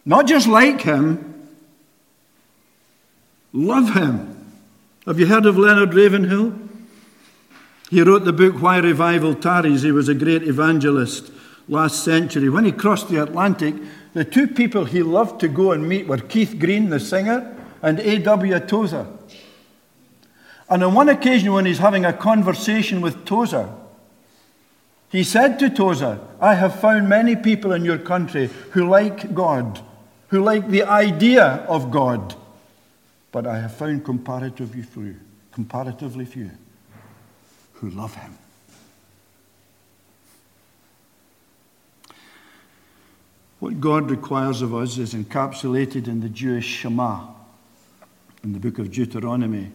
Not 0.05 0.27
just 0.27 0.47
like 0.47 0.81
him, 0.81 1.47
love 3.53 3.93
him. 3.93 4.37
Have 5.05 5.19
you 5.19 5.27
heard 5.27 5.45
of 5.45 5.57
Leonard 5.57 5.93
Ravenhill? 5.93 6.53
He 7.89 8.01
wrote 8.01 8.23
the 8.23 8.33
book 8.33 8.61
Why 8.61 8.77
Revival 8.77 9.35
Tarries. 9.35 9.81
He 9.81 9.91
was 9.91 10.07
a 10.07 10.13
great 10.13 10.43
evangelist 10.43 11.31
last 11.67 12.03
century. 12.03 12.49
When 12.49 12.65
he 12.65 12.71
crossed 12.71 13.09
the 13.09 13.21
Atlantic, 13.21 13.75
the 14.13 14.25
two 14.25 14.47
people 14.47 14.85
he 14.85 15.03
loved 15.03 15.39
to 15.41 15.47
go 15.47 15.71
and 15.71 15.87
meet 15.87 16.07
were 16.07 16.17
Keith 16.17 16.57
Green, 16.59 16.89
the 16.89 16.99
singer, 16.99 17.55
and 17.81 17.99
A.W. 17.99 18.59
Tozer. 18.59 19.07
And 20.69 20.83
on 20.83 20.93
one 20.93 21.09
occasion, 21.09 21.51
when 21.51 21.65
he's 21.65 21.79
having 21.79 22.05
a 22.05 22.13
conversation 22.13 23.01
with 23.01 23.25
Tozer, 23.25 23.69
he 25.11 25.23
said 25.23 25.59
to 25.59 25.69
Tozer, 25.69 26.19
I 26.39 26.55
have 26.55 26.79
found 26.79 27.09
many 27.09 27.35
people 27.35 27.73
in 27.73 27.83
your 27.83 27.97
country 27.97 28.49
who 28.71 28.87
like 28.87 29.33
God 29.33 29.81
who 30.31 30.41
like 30.41 30.69
the 30.69 30.83
idea 30.83 31.43
of 31.67 31.91
God, 31.91 32.35
but 33.33 33.45
I 33.45 33.59
have 33.59 33.75
found 33.75 34.05
comparatively 34.05 34.81
few, 34.81 35.17
comparatively 35.51 36.23
few 36.23 36.51
who 37.73 37.89
love 37.89 38.15
Him. 38.15 38.37
What 43.59 43.81
God 43.81 44.09
requires 44.09 44.61
of 44.61 44.73
us 44.73 44.97
is 44.97 45.13
encapsulated 45.13 46.07
in 46.07 46.21
the 46.21 46.29
Jewish 46.29 46.65
Shema 46.65 47.27
in 48.41 48.53
the 48.53 48.59
book 48.59 48.79
of 48.79 48.89
Deuteronomy. 48.89 49.69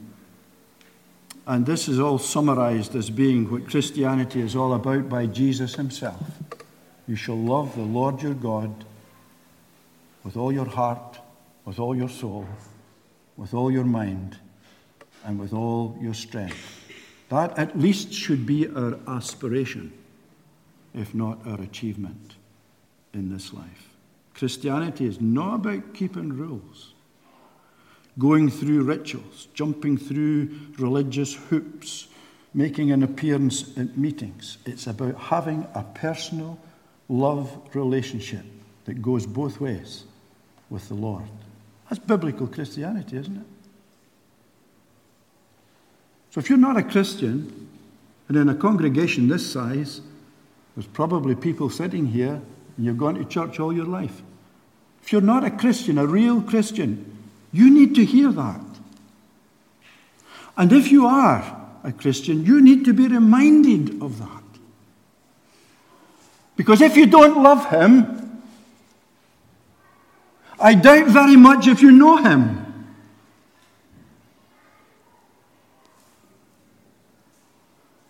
And 1.46 1.66
this 1.66 1.86
is 1.86 2.00
all 2.00 2.18
summarized 2.18 2.96
as 2.96 3.10
being 3.10 3.50
what 3.50 3.68
Christianity 3.68 4.40
is 4.40 4.56
all 4.56 4.72
about 4.72 5.10
by 5.10 5.26
Jesus 5.26 5.74
himself. 5.74 6.20
You 7.06 7.14
shall 7.14 7.38
love 7.38 7.76
the 7.76 7.82
Lord 7.82 8.22
your 8.22 8.34
God 8.34 8.86
with 10.26 10.36
all 10.36 10.52
your 10.52 10.66
heart, 10.66 11.20
with 11.64 11.78
all 11.78 11.94
your 11.94 12.08
soul, 12.08 12.44
with 13.36 13.54
all 13.54 13.70
your 13.70 13.84
mind, 13.84 14.36
and 15.24 15.38
with 15.38 15.52
all 15.52 15.96
your 16.00 16.14
strength. 16.14 16.58
That 17.28 17.56
at 17.56 17.78
least 17.78 18.12
should 18.12 18.44
be 18.44 18.66
our 18.66 18.98
aspiration. 19.06 19.92
if 20.94 21.14
not 21.14 21.46
our 21.46 21.60
achievement 21.60 22.36
in 23.12 23.28
this 23.28 23.52
life. 23.52 23.90
Christianity 24.32 25.04
is 25.04 25.20
not 25.20 25.56
about 25.56 25.92
keeping 25.92 26.30
rules, 26.30 26.94
going 28.18 28.50
through 28.50 28.82
rituals, 28.82 29.48
jumping 29.52 29.98
through 29.98 30.48
religious 30.78 31.34
hoops, 31.34 32.08
making 32.54 32.92
an 32.92 33.02
appearance 33.02 33.76
at 33.76 33.98
meetings. 33.98 34.56
It's 34.64 34.86
about 34.86 35.20
having 35.20 35.66
a 35.74 35.82
personal 35.82 36.58
love 37.10 37.50
relationship 37.74 38.44
that 38.86 39.02
goes 39.02 39.26
both 39.26 39.60
ways 39.60 40.04
with 40.70 40.88
the 40.88 40.94
Lord. 40.94 41.24
That's 41.88 41.98
biblical 41.98 42.46
Christianity, 42.46 43.16
isn't 43.16 43.36
it? 43.36 43.46
So 46.30 46.40
if 46.40 46.48
you're 46.48 46.58
not 46.58 46.76
a 46.76 46.82
Christian, 46.82 47.68
and 48.28 48.36
in 48.36 48.48
a 48.48 48.54
congregation 48.54 49.28
this 49.28 49.50
size, 49.50 50.00
there's 50.74 50.86
probably 50.86 51.34
people 51.34 51.70
sitting 51.70 52.06
here 52.06 52.40
and 52.76 52.84
you've 52.84 52.98
gone 52.98 53.14
to 53.14 53.24
church 53.24 53.58
all 53.60 53.72
your 53.72 53.86
life. 53.86 54.22
If 55.02 55.12
you're 55.12 55.20
not 55.20 55.44
a 55.44 55.50
Christian, 55.50 55.98
a 55.98 56.06
real 56.06 56.42
Christian, 56.42 57.16
you 57.52 57.70
need 57.70 57.94
to 57.94 58.04
hear 58.04 58.32
that. 58.32 58.60
And 60.56 60.72
if 60.72 60.90
you 60.90 61.06
are 61.06 61.68
a 61.84 61.92
Christian, 61.92 62.44
you 62.44 62.60
need 62.60 62.84
to 62.86 62.92
be 62.92 63.06
reminded 63.06 64.02
of 64.02 64.18
that. 64.18 64.42
Because 66.56 66.80
if 66.80 66.96
you 66.96 67.06
don't 67.06 67.42
love 67.42 67.70
Him, 67.70 68.25
I 70.58 70.74
doubt 70.74 71.08
very 71.08 71.36
much 71.36 71.66
if 71.66 71.82
you 71.82 71.90
know 71.90 72.16
Him. 72.16 72.62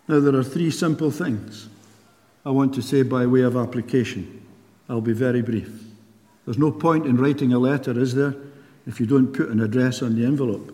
Now, 0.07 0.21
there 0.21 0.35
are 0.35 0.43
three 0.43 0.71
simple 0.71 1.11
things 1.11 1.67
I 2.45 2.49
want 2.51 2.73
to 2.75 2.81
say 2.81 3.03
by 3.03 3.25
way 3.25 3.41
of 3.41 3.57
application. 3.57 4.45
I'll 4.87 5.01
be 5.01 5.11
very 5.11 5.41
brief. 5.41 5.69
There's 6.45 6.57
no 6.57 6.71
point 6.71 7.05
in 7.05 7.17
writing 7.17 7.51
a 7.51 7.59
letter, 7.59 7.99
is 7.99 8.15
there, 8.15 8.33
if 8.85 9.01
you 9.01 9.05
don't 9.05 9.33
put 9.33 9.49
an 9.49 9.59
address 9.59 10.01
on 10.01 10.15
the 10.15 10.25
envelope? 10.25 10.73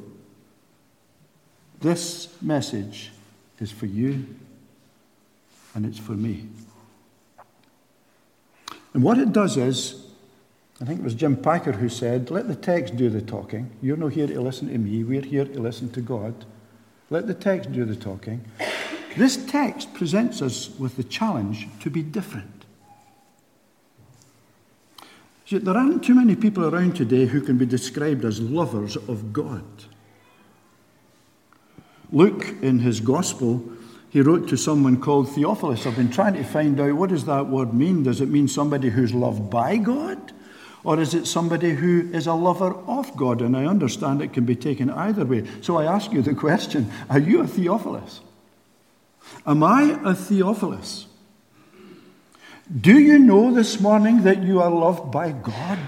This 1.81 2.29
message 2.43 3.11
is 3.59 3.71
for 3.71 3.87
you 3.87 4.23
and 5.73 5.85
it's 5.85 5.97
for 5.97 6.11
me. 6.11 6.45
And 8.93 9.01
what 9.01 9.17
it 9.17 9.33
does 9.33 9.57
is, 9.57 10.12
I 10.83 10.85
think 10.85 10.99
it 10.99 11.03
was 11.03 11.15
Jim 11.15 11.37
Packer 11.37 11.71
who 11.71 11.87
said, 11.87 12.29
let 12.29 12.49
the 12.49 12.55
text 12.55 12.97
do 12.97 13.09
the 13.09 13.21
talking. 13.21 13.71
You're 13.81 13.95
not 13.95 14.11
here 14.11 14.27
to 14.27 14.41
listen 14.41 14.67
to 14.67 14.77
me, 14.77 15.05
we're 15.05 15.21
here 15.21 15.45
to 15.45 15.59
listen 15.61 15.89
to 15.91 16.01
God. 16.01 16.43
Let 17.09 17.25
the 17.25 17.33
text 17.33 17.71
do 17.71 17.85
the 17.85 17.95
talking. 17.95 18.43
This 19.15 19.37
text 19.45 19.93
presents 19.93 20.41
us 20.41 20.77
with 20.77 20.97
the 20.97 21.05
challenge 21.05 21.69
to 21.79 21.89
be 21.89 22.03
different. 22.03 22.65
See, 25.45 25.57
there 25.59 25.77
aren't 25.77 26.03
too 26.03 26.15
many 26.15 26.35
people 26.35 26.65
around 26.65 26.97
today 26.97 27.27
who 27.27 27.39
can 27.39 27.57
be 27.57 27.65
described 27.65 28.25
as 28.25 28.41
lovers 28.41 28.97
of 28.97 29.31
God. 29.31 29.63
Luke, 32.11 32.55
in 32.61 32.79
his 32.79 32.99
gospel, 32.99 33.63
he 34.09 34.19
wrote 34.19 34.49
to 34.49 34.57
someone 34.57 34.99
called 34.99 35.29
Theophilus. 35.29 35.87
I've 35.87 35.95
been 35.95 36.11
trying 36.11 36.33
to 36.33 36.43
find 36.43 36.77
out 36.81 36.95
what 36.95 37.09
does 37.09 37.23
that 37.23 37.47
word 37.47 37.73
mean? 37.73 38.03
Does 38.03 38.19
it 38.19 38.27
mean 38.27 38.49
somebody 38.49 38.89
who's 38.89 39.13
loved 39.13 39.49
by 39.49 39.77
God? 39.77 40.33
Or 40.83 40.99
is 40.99 41.13
it 41.13 41.27
somebody 41.27 41.71
who 41.71 42.09
is 42.11 42.27
a 42.27 42.33
lover 42.33 42.73
of 42.87 43.15
God? 43.15 43.41
And 43.41 43.55
I 43.55 43.65
understand 43.65 44.21
it 44.21 44.33
can 44.33 44.43
be 44.43 44.55
taken 44.55 44.89
either 44.89 45.25
way. 45.25 45.45
So 45.61 45.77
I 45.77 45.85
ask 45.85 46.11
you 46.11 46.21
the 46.21 46.35
question 46.47 46.91
Are 47.09 47.19
you 47.19 47.41
a 47.41 47.47
Theophilus? 47.47 48.21
Am 49.45 49.63
I 49.63 49.99
a 50.03 50.13
Theophilus? 50.13 51.07
Do 52.81 52.97
you 52.97 53.19
know 53.19 53.53
this 53.53 53.79
morning 53.79 54.23
that 54.23 54.43
you 54.43 54.61
are 54.61 54.69
loved 54.69 55.11
by 55.11 55.31
God? 55.31 55.79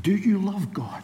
Do 0.00 0.12
you 0.12 0.38
love 0.38 0.72
God? 0.72 1.02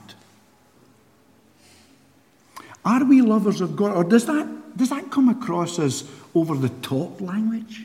Are 2.84 3.04
we 3.04 3.20
lovers 3.20 3.60
of 3.60 3.74
God? 3.74 3.96
Or 3.96 4.04
does 4.04 4.26
that, 4.26 4.76
does 4.76 4.90
that 4.90 5.10
come 5.10 5.28
across 5.28 5.78
as 5.78 6.08
over 6.34 6.54
the 6.54 6.68
top 6.68 7.20
language? 7.20 7.84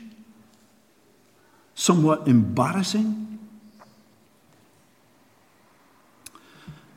Somewhat 1.74 2.28
embarrassing? 2.28 3.31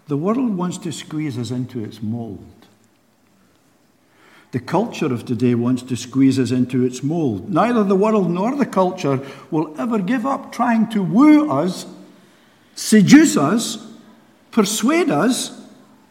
The 0.07 0.17
world 0.17 0.55
wants 0.55 0.77
to 0.79 0.91
squeeze 0.91 1.37
us 1.37 1.51
into 1.51 1.83
its 1.83 2.01
mold. 2.01 2.45
The 4.51 4.59
culture 4.59 5.11
of 5.11 5.25
today 5.25 5.55
wants 5.55 5.81
to 5.83 5.97
squeeze 5.97 6.39
us 6.39 6.51
into 6.51 6.85
its 6.85 7.03
mold. 7.03 7.51
Neither 7.51 7.83
the 7.83 7.95
world 7.95 8.29
nor 8.29 8.55
the 8.55 8.65
culture 8.65 9.19
will 9.51 9.75
ever 9.79 9.99
give 9.99 10.25
up 10.25 10.51
trying 10.51 10.89
to 10.91 11.03
woo 11.03 11.51
us, 11.51 11.85
seduce 12.75 13.35
us, 13.35 13.85
persuade 14.51 15.09
us, 15.09 15.61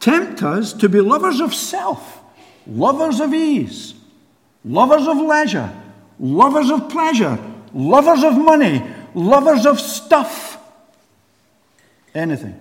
tempt 0.00 0.42
us 0.42 0.72
to 0.74 0.88
be 0.88 1.00
lovers 1.00 1.40
of 1.40 1.54
self, 1.54 2.20
lovers 2.66 3.20
of 3.20 3.32
ease, 3.32 3.94
lovers 4.64 5.06
of 5.06 5.16
leisure, 5.16 5.72
lovers 6.18 6.70
of 6.70 6.90
pleasure, 6.90 7.38
lovers 7.72 8.24
of 8.24 8.36
money, 8.36 8.82
lovers 9.14 9.64
of 9.64 9.80
stuff. 9.80 10.58
Anything 12.14 12.60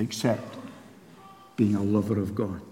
except 0.00 0.56
being 1.56 1.74
a 1.74 1.82
lover 1.82 2.18
of 2.18 2.34
God. 2.34 2.62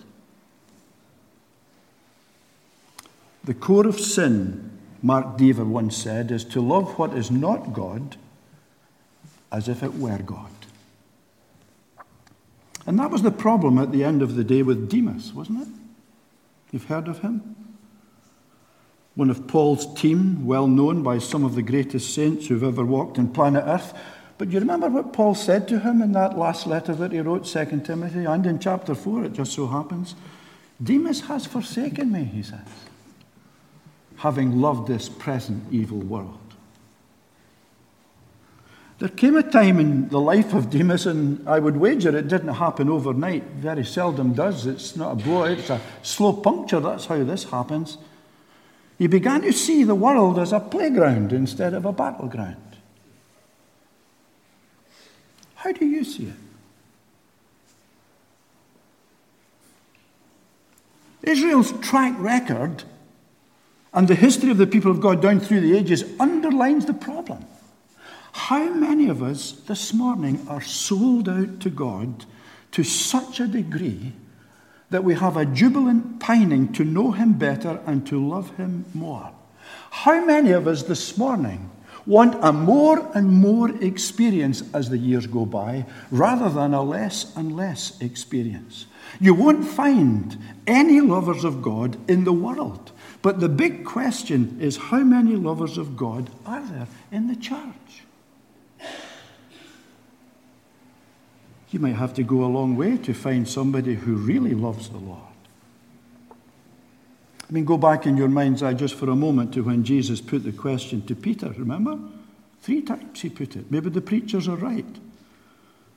The 3.45 3.55
core 3.55 3.87
of 3.87 4.01
sin, 4.01 4.79
Mark 5.03 5.37
Dever 5.39 5.65
once 5.65 5.97
said, 5.97 6.31
is 6.31 6.45
to 6.47 6.61
love 6.61 6.99
what 6.99 7.15
is 7.15 7.31
not 7.31 7.73
God 7.73 8.17
as 9.53 9.69
if 9.69 9.83
it 9.83 9.95
were 9.95 10.19
God. 10.19 10.51
And 12.87 12.99
that 12.99 13.11
was 13.11 13.23
the 13.23 13.31
problem 13.31 13.79
at 13.79 13.93
the 13.93 14.05
end 14.05 14.23
of 14.23 14.35
the 14.35 14.45
day 14.45 14.63
with 14.63 14.89
Demas, 14.89 15.33
wasn't 15.33 15.63
it? 15.63 15.69
You've 16.73 16.85
heard 16.85 17.09
of 17.09 17.21
him? 17.21 17.57
One 19.15 19.31
of 19.31 19.47
Paul's 19.47 19.93
team, 19.95 20.47
well 20.47 20.67
known 20.67 21.03
by 21.03 21.19
some 21.19 21.45
of 21.45 21.55
the 21.55 21.63
greatest 21.63 22.15
saints 22.15 22.47
who've 22.47 22.63
ever 22.63 22.85
walked 22.85 23.19
on 23.19 23.29
planet 23.33 23.65
Earth. 23.67 23.93
But 24.39 24.51
you 24.51 24.61
remember 24.61 24.89
what 24.89 25.13
Paul 25.13 25.35
said 25.35 25.69
to 25.69 25.81
him 25.81 26.01
in 26.01 26.13
that 26.13 26.39
last 26.39 26.67
letter 26.67 26.95
that 26.95 27.13
he 27.13 27.21
wrote, 27.21 27.45
2 27.45 27.81
Timothy, 27.85 28.25
and 28.25 28.47
in 28.47 28.61
chapter 28.61 28.95
4, 28.95 29.25
it 29.25 29.33
just 29.33 29.53
so 29.53 29.67
happens? 29.67 30.15
Demas 30.83 31.23
has 31.23 31.45
forsaken 31.45 32.13
me, 32.13 32.25
he 32.25 32.43
says 32.43 32.61
having 34.19 34.61
loved 34.61 34.89
this 34.89 35.09
present 35.09 35.65
evil 35.73 35.99
world. 35.99 36.39
There 38.99 39.09
came 39.09 39.37
a 39.37 39.45
time 39.45 39.79
in 39.79 40.09
the 40.09 40.21
life 40.21 40.53
of 40.53 40.71
Demas, 40.71 41.07
and 41.07 41.49
I 41.49 41.61
would 41.61 41.77
wager 41.77 42.17
it 42.17 42.27
didn't 42.27 42.55
happen 42.55 42.89
overnight. 42.89 43.45
Very 43.45 43.85
seldom 43.85 44.35
does. 44.35 44.67
It's 44.67 44.97
not 44.97 45.13
a 45.13 45.15
blowout, 45.15 45.59
it's 45.59 45.71
a 45.71 45.81
slow 46.03 46.33
puncture. 46.33 46.81
That's 46.81 47.07
how 47.07 47.23
this 47.23 47.45
happens. 47.45 47.97
He 48.99 49.07
began 49.07 49.43
to 49.43 49.53
see 49.53 49.85
the 49.85 49.95
world 49.95 50.37
as 50.37 50.53
a 50.53 50.59
playground 50.59 51.33
instead 51.33 51.75
of 51.75 51.85
a 51.85 51.93
battleground. 51.93 52.68
How 55.69 55.73
do 55.73 55.85
you 55.85 56.03
see 56.03 56.25
it? 56.25 56.35
Israel's 61.31 61.73
track 61.87 62.15
record 62.17 62.85
and 63.93 64.09
the 64.09 64.15
history 64.15 64.51
of 64.51 64.57
the 64.57 64.67
people 64.67 64.91
of 64.91 65.03
God 65.03 65.21
down 65.21 65.41
through 65.41 65.61
the 65.61 65.77
ages 65.77 66.05
underlines 66.19 66.87
the 66.87 66.95
problem. 66.95 67.45
How 68.33 68.73
many 68.73 69.11
of 69.11 69.23
us 69.23 69.53
this 69.53 69.93
morning 69.93 70.47
are 70.49 70.63
sold 70.63 71.29
out 71.29 71.61
to 71.61 71.69
God 71.69 72.25
to 72.73 72.83
such 72.83 73.39
a 73.39 73.47
degree 73.47 74.15
that 74.89 75.05
we 75.05 75.17
have 75.17 75.37
a 75.37 75.45
jubilant 75.45 76.19
pining 76.19 76.73
to 76.73 76.83
know 76.83 77.13
Him 77.13 77.35
better 77.35 77.79
and 77.85 78.07
to 78.07 78.27
love 78.27 78.57
Him 78.57 78.87
more? 78.95 79.33
How 79.91 80.25
many 80.25 80.53
of 80.53 80.67
us 80.67 80.85
this 80.85 81.19
morning 81.19 81.71
want 82.09 82.43
a 82.43 82.53
more 82.53 83.09
and 83.15 83.29
more 83.29 83.71
experience 83.83 84.63
as 84.73 84.89
the 84.89 84.97
years 84.97 85.27
go 85.27 85.45
by 85.45 85.85
rather 86.11 86.49
than 86.49 86.73
a 86.73 86.83
less 86.83 87.37
and 87.37 87.55
less 87.55 88.01
experience? 88.01 88.87
You 89.21 89.35
won't 89.35 89.65
find 89.65 90.37
any 90.67 91.01
lovers 91.01 91.45
of 91.45 91.63
God 91.63 91.99
in 92.11 92.25
the 92.25 92.33
world. 92.33 92.93
But 93.21 93.41
the 93.41 93.49
big 93.49 93.85
question 93.85 94.57
is 94.61 94.77
how 94.77 95.01
many 95.01 95.37
lovers 95.37 95.77
of 95.77 95.97
God 95.97 96.31
are 96.47 96.65
there 96.65 96.89
in 97.13 97.29
the 97.29 97.37
church? 97.37 98.05
You 101.71 101.81
might 101.81 101.97
have 101.97 102.15
to 102.15 102.23
go 102.23 102.45
a 102.45 102.47
long 102.47 102.77
way 102.77 102.97
to 102.97 103.13
find 103.13 103.47
somebody 103.47 103.95
who 103.95 104.15
really 104.15 104.55
loves 104.55 104.89
the 104.89 104.99
Lord. 104.99 105.28
I 107.49 107.53
mean, 107.53 107.65
go 107.65 107.79
back 107.79 108.05
in 108.07 108.17
your 108.17 108.29
mind's 108.29 108.63
eye 108.63 108.75
just 108.75 108.95
for 108.95 109.09
a 109.09 109.17
moment 109.17 109.55
to 109.55 109.63
when 109.63 109.83
Jesus 109.83 110.21
put 110.21 110.45
the 110.45 110.53
question 110.53 111.05
to 111.07 111.15
Peter, 111.15 111.49
remember? 111.57 111.99
Three 112.61 112.83
times 112.83 113.23
he 113.23 113.31
put 113.31 113.57
it. 113.57 113.71
Maybe 113.71 113.89
the 113.89 114.03
preachers 114.03 114.49
are 114.49 114.57
right. 114.57 114.85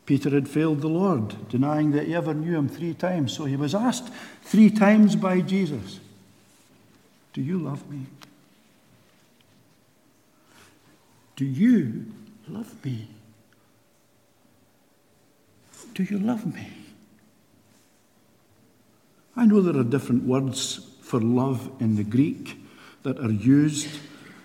Peter 0.05 0.29
had 0.29 0.47
failed 0.47 0.81
the 0.81 0.87
Lord, 0.87 1.49
denying 1.49 1.91
that 1.91 2.07
he 2.07 2.15
ever 2.15 2.33
knew 2.33 2.57
him 2.57 2.69
three 2.69 2.93
times. 2.93 3.33
So 3.33 3.45
he 3.45 3.55
was 3.55 3.75
asked 3.75 4.11
three 4.43 4.69
times 4.69 5.15
by 5.15 5.41
Jesus 5.41 5.99
Do 7.33 7.41
you 7.41 7.59
love 7.59 7.89
me? 7.89 8.05
Do 11.35 11.45
you 11.45 12.05
love 12.47 12.85
me? 12.85 13.07
Do 15.93 16.03
you 16.03 16.19
love 16.19 16.45
me? 16.53 16.67
I 19.35 19.45
know 19.45 19.61
there 19.61 19.79
are 19.79 19.83
different 19.83 20.23
words 20.23 20.90
for 21.11 21.19
love 21.19 21.69
in 21.81 21.97
the 21.97 22.05
Greek 22.05 22.57
that 23.03 23.19
are 23.19 23.31
used 23.31 23.99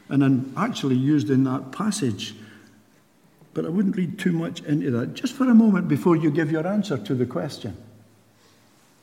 and 0.09 0.25
are 0.25 0.65
actually 0.65 0.97
used 0.97 1.31
in 1.31 1.45
that 1.45 1.71
passage. 1.71 2.35
But 3.55 3.67
I 3.67 3.69
wouldn't 3.69 3.97
read 3.97 4.19
too 4.19 4.33
much 4.33 4.63
into 4.65 4.91
that. 4.91 5.15
Just 5.15 5.35
for 5.35 5.45
a 5.49 5.55
moment 5.55 5.87
before 5.87 6.17
you 6.17 6.29
give 6.29 6.51
your 6.51 6.67
answer 6.67 6.99
to 6.99 7.15
the 7.15 7.25
question. 7.25 7.77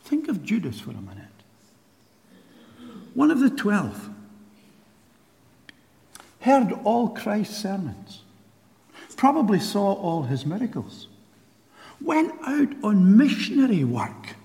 Think 0.04 0.28
of 0.28 0.43
Judas 0.43 0.82
for 0.82 0.91
a 0.91 0.95
minute. 0.95 1.23
One 3.13 3.32
of 3.32 3.39
the 3.39 3.49
twelve 3.49 4.10
heard 6.41 6.73
all 6.84 7.08
Christ's 7.08 7.56
sermons, 7.56 8.23
probably 9.15 9.62
saw 9.62 9.93
all 9.93 10.23
his 10.23 10.45
miracles, 10.45 11.08
went 12.02 12.34
out 12.45 12.73
on 12.84 13.15
missionary 13.15 13.86
work, 13.86 14.36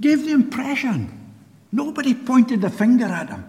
gave 0.00 0.24
the 0.24 0.32
impression 0.32 1.32
nobody 1.72 2.14
pointed 2.14 2.60
the 2.60 2.70
finger 2.70 3.06
at 3.06 3.28
him 3.28 3.44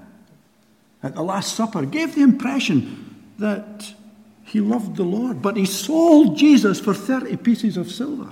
at 1.03 1.15
the 1.15 1.23
Last 1.23 1.55
Supper, 1.55 1.85
gave 1.85 2.15
the 2.15 2.21
impression 2.21 3.31
that 3.39 3.93
he 4.43 4.59
loved 4.59 4.97
the 4.97 5.03
Lord, 5.03 5.41
but 5.41 5.57
he 5.57 5.65
sold 5.65 6.37
Jesus 6.37 6.79
for 6.79 6.93
30 6.93 7.37
pieces 7.37 7.77
of 7.77 7.91
silver. 7.91 8.29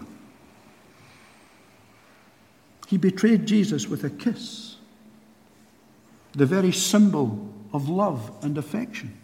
He 2.87 2.97
betrayed 2.97 3.45
Jesus 3.45 3.87
with 3.87 4.03
a 4.03 4.09
kiss, 4.09 4.75
the 6.33 6.45
very 6.45 6.71
symbol 6.71 7.53
of 7.71 7.87
love 7.87 8.31
and 8.41 8.57
affection. 8.57 9.17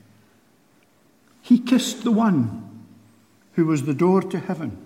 He 1.41 1.59
kissed 1.59 2.03
the 2.03 2.11
one 2.11 2.85
who 3.53 3.65
was 3.65 3.83
the 3.83 3.93
door 3.93 4.21
to 4.21 4.39
heaven. 4.39 4.77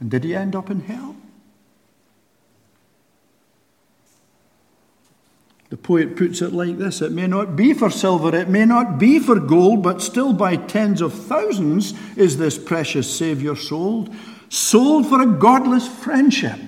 And 0.00 0.10
did 0.10 0.24
he 0.24 0.34
end 0.34 0.54
up 0.54 0.70
in 0.70 0.80
hell? 0.80 1.16
Poet 5.82 6.16
puts 6.16 6.42
it 6.42 6.52
like 6.52 6.78
this 6.78 7.00
It 7.00 7.12
may 7.12 7.26
not 7.26 7.56
be 7.56 7.72
for 7.72 7.90
silver, 7.90 8.34
it 8.34 8.48
may 8.48 8.64
not 8.64 8.98
be 8.98 9.18
for 9.18 9.38
gold, 9.38 9.82
but 9.82 10.02
still 10.02 10.32
by 10.32 10.56
tens 10.56 11.00
of 11.00 11.12
thousands 11.12 11.94
is 12.16 12.36
this 12.36 12.58
precious 12.58 13.12
Saviour 13.12 13.56
sold, 13.56 14.14
sold 14.48 15.08
for 15.08 15.22
a 15.22 15.26
godless 15.26 15.88
friendship. 15.88 16.60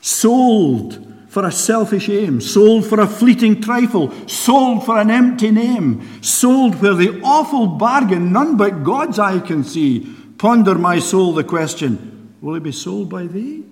Sold 0.00 1.06
for 1.28 1.46
a 1.46 1.52
selfish 1.52 2.10
aim, 2.10 2.40
sold 2.40 2.86
for 2.86 3.00
a 3.00 3.06
fleeting 3.06 3.60
trifle, 3.62 4.12
sold 4.28 4.84
for 4.84 4.98
an 4.98 5.10
empty 5.10 5.50
name, 5.50 6.22
sold 6.22 6.74
where 6.82 6.94
the 6.94 7.20
awful 7.22 7.66
bargain 7.66 8.32
none 8.32 8.56
but 8.56 8.84
God's 8.84 9.18
eye 9.18 9.38
can 9.38 9.64
see. 9.64 10.00
Ponder, 10.36 10.74
my 10.74 10.98
soul, 10.98 11.32
the 11.32 11.44
question 11.44 12.36
will 12.42 12.56
it 12.56 12.62
be 12.62 12.72
sold 12.72 13.08
by 13.08 13.26
thee? 13.26 13.64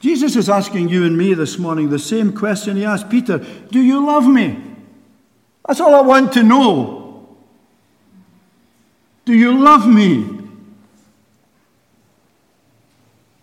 Jesus 0.00 0.34
is 0.34 0.48
asking 0.48 0.88
you 0.88 1.04
and 1.04 1.16
me 1.16 1.34
this 1.34 1.58
morning 1.58 1.90
the 1.90 1.98
same 1.98 2.32
question 2.32 2.76
he 2.76 2.84
asked 2.84 3.10
Peter 3.10 3.38
Do 3.70 3.80
you 3.80 4.04
love 4.04 4.26
me? 4.26 4.60
That's 5.66 5.80
all 5.80 5.94
I 5.94 6.00
want 6.00 6.32
to 6.32 6.42
know. 6.42 7.36
Do 9.26 9.34
you 9.34 9.56
love 9.56 9.86
me? 9.86 10.38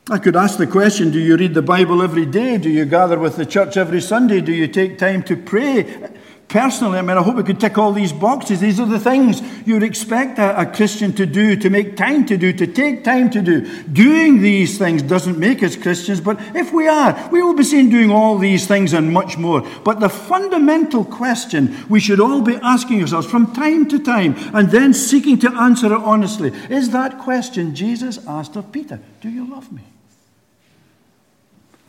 I 0.10 0.18
could 0.18 0.36
ask 0.36 0.58
the 0.58 0.68
question 0.68 1.12
Do 1.12 1.20
you 1.20 1.38
read 1.38 1.54
the 1.54 1.62
Bible 1.62 2.02
every 2.02 2.26
day? 2.26 2.58
Do 2.58 2.70
you 2.70 2.86
gather 2.86 3.20
with 3.20 3.36
the 3.36 3.46
church 3.46 3.78
every 3.78 4.02
Sunday? 4.02 4.42
Do 4.42 4.52
you 4.52 4.68
take 4.68 4.98
time 4.98 5.22
to 5.24 5.38
pray? 5.38 6.10
Personally, 6.50 6.98
I 6.98 7.02
mean, 7.02 7.18
I 7.18 7.24
hope 7.24 7.36
we 7.36 7.44
could 7.44 7.60
tick 7.60 7.78
all 7.78 7.92
these 7.92 8.14
boxes. 8.14 8.62
These 8.62 8.80
are 8.80 8.86
the 8.86 9.02
things 9.02 9.42
you'd 9.68 9.84
expect 9.84 10.40
a, 10.40 10.62
a, 10.62 10.66
Christian 10.66 11.12
to 11.14 11.26
do, 11.26 11.58
to 11.58 11.70
make 11.70 11.98
time 11.98 12.26
to 12.28 12.38
do, 12.38 12.54
to 12.54 12.66
take 12.66 13.04
time 13.04 13.30
to 13.32 13.42
do. 13.42 13.84
Doing 13.84 14.42
these 14.42 14.78
things 14.78 15.02
doesn't 15.02 15.38
make 15.38 15.62
us 15.62 15.76
Christians, 15.76 16.22
but 16.22 16.40
if 16.56 16.72
we 16.72 16.88
are, 16.88 17.30
we 17.34 17.44
will 17.44 17.54
be 17.54 17.66
seen 17.66 17.90
doing 17.90 18.12
all 18.12 18.38
these 18.38 18.66
things 18.66 18.94
and 18.94 19.12
much 19.12 19.38
more. 19.38 19.62
But 19.84 20.00
the 20.00 20.08
fundamental 20.08 21.04
question 21.04 21.76
we 21.90 22.00
should 22.00 22.22
all 22.22 22.42
be 22.42 22.56
asking 22.56 23.02
ourselves 23.02 23.28
from 23.28 23.54
time 23.54 23.90
to 23.90 24.00
time 24.00 24.36
and 24.54 24.72
then 24.72 24.94
seeking 24.94 25.38
to 25.40 25.52
answer 25.52 25.88
it 25.88 26.00
honestly 26.00 26.54
is 26.70 26.92
that 26.92 27.20
question 27.20 27.76
Jesus 27.76 28.26
asked 28.26 28.56
of 28.56 28.72
Peter 28.72 29.02
Do 29.20 29.28
you 29.30 29.46
love 29.46 29.70
me? 29.74 29.84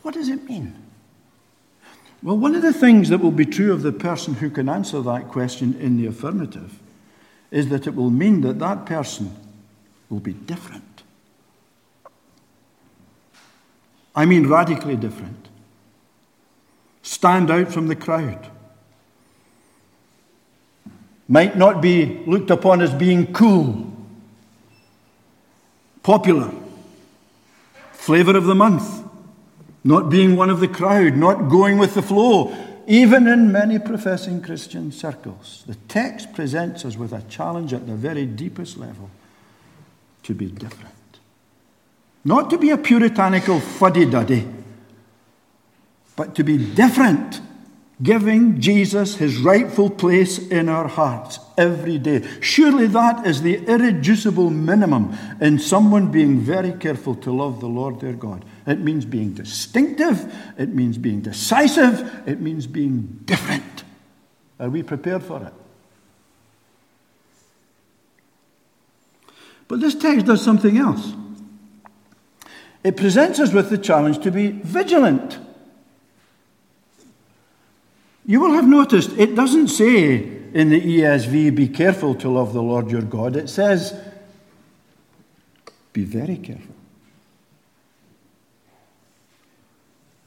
What 0.01 0.15
does 0.15 0.27
it 0.27 0.43
mean? 0.49 0.75
Well, 2.21 2.37
one 2.37 2.53
of 2.53 2.61
the 2.61 2.73
things 2.73 3.09
that 3.09 3.19
will 3.19 3.31
be 3.31 3.45
true 3.45 3.71
of 3.71 3.81
the 3.81 3.93
person 3.93 4.35
who 4.35 4.49
can 4.49 4.67
answer 4.67 5.01
that 5.01 5.29
question 5.29 5.75
in 5.79 5.97
the 5.97 6.05
affirmative 6.05 6.79
is 7.49 7.69
that 7.69 7.87
it 7.87 7.95
will 7.95 8.09
mean 8.09 8.41
that 8.41 8.59
that 8.59 8.85
person 8.85 9.35
will 10.09 10.19
be 10.19 10.33
different. 10.33 11.03
I 14.15 14.25
mean, 14.25 14.47
radically 14.47 14.97
different. 14.97 15.47
Stand 17.03 17.49
out 17.49 17.71
from 17.71 17.87
the 17.87 17.95
crowd. 17.95 18.49
Might 21.27 21.55
not 21.55 21.81
be 21.81 22.23
looked 22.25 22.49
upon 22.49 22.81
as 22.81 22.93
being 22.93 23.31
cool, 23.31 23.93
popular, 26.03 26.51
flavour 27.93 28.35
of 28.35 28.45
the 28.45 28.55
month 28.55 29.08
not 29.83 30.09
being 30.09 30.35
one 30.35 30.49
of 30.49 30.59
the 30.59 30.67
crowd, 30.67 31.15
not 31.15 31.49
going 31.49 31.77
with 31.77 31.93
the 31.93 32.01
flow, 32.01 32.55
even 32.87 33.27
in 33.27 33.51
many 33.51 33.79
professing 33.79 34.41
Christian 34.41 34.91
circles. 34.91 35.63
The 35.67 35.75
text 35.87 36.33
presents 36.33 36.83
us 36.85 36.97
with 36.97 37.13
a 37.13 37.21
challenge 37.23 37.73
at 37.73 37.87
the 37.87 37.95
very 37.95 38.25
deepest 38.25 38.77
level 38.77 39.09
to 40.23 40.33
be 40.33 40.47
different. 40.47 40.95
Not 42.25 42.49
to 42.49 42.57
be 42.57 42.71
a 42.71 42.77
puritanical 42.77 43.59
fuddy 43.59 44.05
duddy, 44.05 44.47
but 46.15 46.35
to 46.35 46.43
be 46.43 46.57
different 46.57 47.41
giving 48.01 48.61
Jesus 48.61 49.15
his 49.15 49.37
rightful 49.39 49.89
place 49.89 50.37
in 50.37 50.69
our 50.69 50.87
hearts 50.87 51.39
every 51.57 51.97
day. 51.97 52.25
Surely 52.39 52.87
that 52.87 53.25
is 53.25 53.41
the 53.41 53.57
irreducible 53.65 54.49
minimum 54.49 55.17
in 55.41 55.59
someone 55.59 56.09
being 56.09 56.39
very 56.39 56.71
careful 56.71 57.15
to 57.15 57.31
love 57.31 57.59
the 57.59 57.67
Lord 57.67 57.99
their 57.99 58.13
God. 58.13 58.45
It 58.67 58.79
means 58.79 59.05
being 59.05 59.33
distinctive, 59.33 60.33
it 60.57 60.69
means 60.69 60.97
being 60.97 61.21
decisive, 61.21 62.27
it 62.27 62.39
means 62.39 62.67
being 62.67 63.21
different. 63.25 63.83
Are 64.59 64.69
we 64.69 64.83
prepared 64.83 65.23
for 65.23 65.43
it? 65.43 65.53
But 69.67 69.79
this 69.79 69.95
text 69.95 70.25
does 70.25 70.43
something 70.43 70.77
else. 70.77 71.13
It 72.83 72.97
presents 72.97 73.39
us 73.39 73.53
with 73.53 73.69
the 73.69 73.77
challenge 73.77 74.19
to 74.19 74.31
be 74.31 74.51
vigilant. 74.51 75.37
You 78.25 78.39
will 78.39 78.53
have 78.53 78.67
noticed 78.67 79.11
it 79.17 79.35
doesn't 79.35 79.69
say 79.69 80.39
in 80.53 80.69
the 80.69 80.81
ESV, 80.81 81.55
be 81.55 81.67
careful 81.67 82.15
to 82.15 82.29
love 82.29 82.53
the 82.53 82.61
Lord 82.61 82.89
your 82.89 83.01
God. 83.01 83.35
It 83.35 83.49
says, 83.49 83.99
be 85.93 86.03
very 86.03 86.37
careful. 86.37 86.75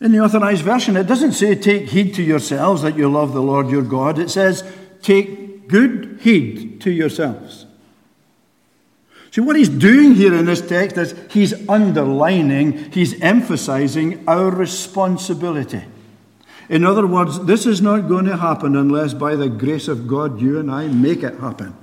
In 0.03 0.11
the 0.11 0.19
authorized 0.19 0.65
version, 0.65 0.97
it 0.97 1.07
doesn't 1.07 1.33
say, 1.33 1.55
take 1.55 1.91
heed 1.91 2.13
to 2.17 2.25
yourselves 2.25 2.83
that 2.83 2.97
you 2.97 3.09
love 3.09 3.33
the 3.33 3.41
Lord 3.41 3.71
your 3.71 3.83
God. 3.83 4.19
It 4.19 4.31
says, 4.31 4.65
take 5.01 5.69
good 5.69 6.19
heed 6.21 6.81
to 6.81 6.91
yourselves. 6.91 7.67
See, 9.31 9.41
what 9.41 9.55
he's 9.55 9.69
doing 9.69 10.17
here 10.17 10.35
in 10.35 10.45
this 10.45 10.61
text 10.61 10.99
is 10.99 11.15
he's 11.31 11.69
underlining, 11.69 12.91
he's 12.91 13.19
emphasizing 13.23 14.25
our 14.27 14.51
responsibility. 14.51 15.85
In 16.69 16.85
other 16.85 17.07
words, 17.07 17.45
this 17.45 17.65
is 17.65 17.81
not 17.81 18.09
going 18.09 18.25
to 18.25 18.37
happen 18.37 18.75
unless 18.75 19.15
by 19.15 19.37
the 19.37 19.49
grace 19.49 19.87
of 19.87 20.09
God 20.09 20.41
you 20.41 20.59
and 20.59 20.69
I 20.69 20.89
make 20.89 21.23
it 21.23 21.39
happen. 21.39 21.77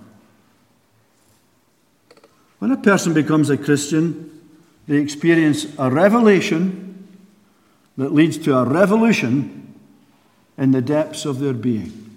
When 2.60 2.72
a 2.72 2.78
person 2.78 3.14
becomes 3.14 3.50
a 3.50 3.58
Christian, 3.58 4.42
they 4.88 4.98
experience 4.98 5.68
a 5.78 5.90
revelation 5.90 6.89
that 8.00 8.14
leads 8.14 8.38
to 8.38 8.58
a 8.58 8.64
revolution 8.64 9.76
in 10.58 10.72
the 10.72 10.82
depths 10.82 11.26
of 11.26 11.40
their 11.40 11.54
being. 11.54 12.16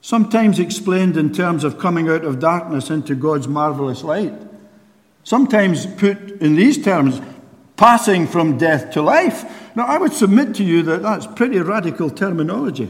Sometimes 0.00 0.60
explained 0.60 1.16
in 1.16 1.32
terms 1.32 1.64
of 1.64 1.76
coming 1.76 2.08
out 2.08 2.24
of 2.24 2.38
darkness 2.38 2.88
into 2.88 3.16
God's 3.16 3.48
marvelous 3.48 4.04
light. 4.04 4.32
Sometimes 5.24 5.86
put 5.86 6.40
in 6.40 6.54
these 6.54 6.82
terms, 6.82 7.20
passing 7.76 8.28
from 8.28 8.58
death 8.58 8.92
to 8.92 9.02
life. 9.02 9.44
Now, 9.74 9.86
I 9.86 9.98
would 9.98 10.12
submit 10.12 10.54
to 10.54 10.64
you 10.64 10.82
that 10.84 11.02
that's 11.02 11.26
pretty 11.26 11.58
radical 11.58 12.08
terminology. 12.08 12.88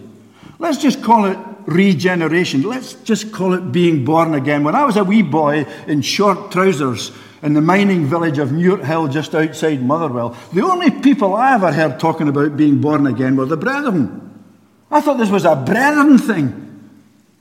Let's 0.59 0.77
just 0.77 1.03
call 1.03 1.25
it 1.25 1.39
regeneration. 1.65 2.61
Let's 2.61 2.93
just 2.93 3.33
call 3.33 3.55
it 3.55 3.73
being 3.73 4.05
born 4.05 4.35
again. 4.35 4.65
When 4.65 4.75
I 4.75 4.85
was 4.85 4.99
a 4.99 5.05
wee 5.05 5.23
boy 5.23 5.65
in 5.87 6.03
short 6.03 6.53
trousers, 6.53 7.11
in 7.47 7.55
the 7.55 7.61
mining 7.61 8.07
village 8.07 8.39
of 8.39 8.49
Newarthill 8.49 9.13
just 9.13 9.33
outside 9.33 9.81
Motherwell. 9.81 10.37
The 10.53 10.63
only 10.63 10.91
people 10.91 11.37
I 11.37 11.55
ever 11.55 11.71
heard 11.71 12.01
talking 12.01 12.27
about 12.27 12.57
being 12.57 12.81
born 12.81 13.07
again 13.07 13.37
were 13.37 13.47
the 13.47 13.57
brethren. 13.57 14.45
I 14.91 15.01
thought 15.01 15.17
this 15.17 15.31
was 15.31 15.45
a 15.45 15.55
brethren 15.55 16.19
thing. 16.19 16.91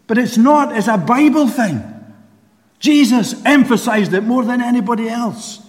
But 0.05 0.19
it's 0.19 0.37
not, 0.37 0.77
it's 0.77 0.87
a 0.87 0.99
Bible 0.99 1.47
thing. 1.47 1.81
Jesus 2.77 3.43
emphasized 3.45 4.13
it 4.13 4.21
more 4.21 4.43
than 4.43 4.61
anybody 4.61 5.09
else. 5.09 5.64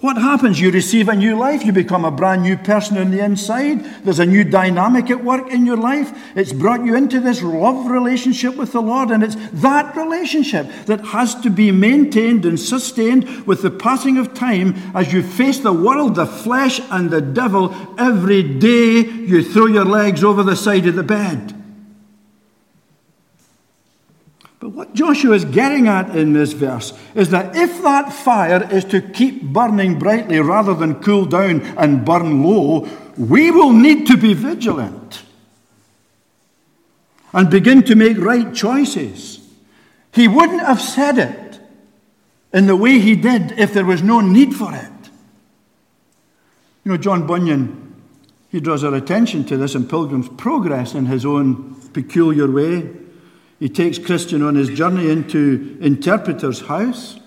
What 0.00 0.16
happens? 0.16 0.60
You 0.60 0.70
receive 0.70 1.08
a 1.08 1.16
new 1.16 1.36
life. 1.36 1.64
You 1.64 1.72
become 1.72 2.04
a 2.04 2.12
brand 2.12 2.42
new 2.42 2.56
person 2.56 2.96
on 2.98 3.10
the 3.10 3.18
inside. 3.18 3.84
There's 4.04 4.20
a 4.20 4.26
new 4.26 4.44
dynamic 4.44 5.10
at 5.10 5.24
work 5.24 5.50
in 5.50 5.66
your 5.66 5.76
life. 5.76 6.16
It's 6.36 6.52
brought 6.52 6.84
you 6.84 6.94
into 6.94 7.18
this 7.18 7.42
love 7.42 7.90
relationship 7.90 8.54
with 8.54 8.70
the 8.70 8.80
Lord. 8.80 9.10
And 9.10 9.24
it's 9.24 9.34
that 9.54 9.96
relationship 9.96 10.68
that 10.86 11.04
has 11.06 11.34
to 11.40 11.50
be 11.50 11.72
maintained 11.72 12.46
and 12.46 12.60
sustained 12.60 13.44
with 13.44 13.62
the 13.62 13.72
passing 13.72 14.18
of 14.18 14.34
time 14.34 14.76
as 14.94 15.12
you 15.12 15.20
face 15.20 15.58
the 15.58 15.72
world, 15.72 16.14
the 16.14 16.26
flesh, 16.26 16.80
and 16.92 17.10
the 17.10 17.20
devil 17.20 17.74
every 17.98 18.44
day 18.44 19.00
you 19.00 19.42
throw 19.42 19.66
your 19.66 19.84
legs 19.84 20.22
over 20.22 20.44
the 20.44 20.54
side 20.54 20.86
of 20.86 20.94
the 20.94 21.02
bed. 21.02 21.57
But 24.60 24.70
what 24.70 24.94
Joshua 24.94 25.34
is 25.34 25.44
getting 25.44 25.86
at 25.86 26.16
in 26.16 26.32
this 26.32 26.52
verse 26.52 26.92
is 27.14 27.30
that 27.30 27.54
if 27.54 27.80
that 27.82 28.12
fire 28.12 28.68
is 28.72 28.84
to 28.86 29.00
keep 29.00 29.42
burning 29.42 29.98
brightly 29.98 30.40
rather 30.40 30.74
than 30.74 31.00
cool 31.00 31.26
down 31.26 31.60
and 31.76 32.04
burn 32.04 32.42
low, 32.42 32.88
we 33.16 33.50
will 33.52 33.72
need 33.72 34.06
to 34.08 34.16
be 34.16 34.34
vigilant 34.34 35.22
and 37.32 37.50
begin 37.50 37.82
to 37.84 37.94
make 37.94 38.18
right 38.18 38.52
choices. 38.52 39.46
He 40.12 40.26
wouldn't 40.26 40.62
have 40.62 40.80
said 40.80 41.18
it 41.18 41.60
in 42.52 42.66
the 42.66 42.76
way 42.76 42.98
he 42.98 43.14
did 43.14 43.52
if 43.58 43.72
there 43.72 43.84
was 43.84 44.02
no 44.02 44.20
need 44.20 44.54
for 44.54 44.74
it. 44.74 44.90
You 46.84 46.92
know, 46.92 46.96
John 46.96 47.26
Bunyan, 47.26 47.94
he 48.48 48.58
draws 48.58 48.82
our 48.82 48.94
attention 48.94 49.44
to 49.44 49.56
this 49.56 49.74
in 49.74 49.86
Pilgrim's 49.86 50.28
Progress 50.30 50.94
in 50.94 51.06
his 51.06 51.24
own 51.24 51.74
peculiar 51.92 52.50
way. 52.50 52.90
He 53.58 53.68
takes 53.68 53.98
Christian 53.98 54.42
on 54.42 54.54
his 54.54 54.68
journey 54.68 55.10
into 55.10 55.76
Interpreter's 55.80 56.60
house, 56.60 57.18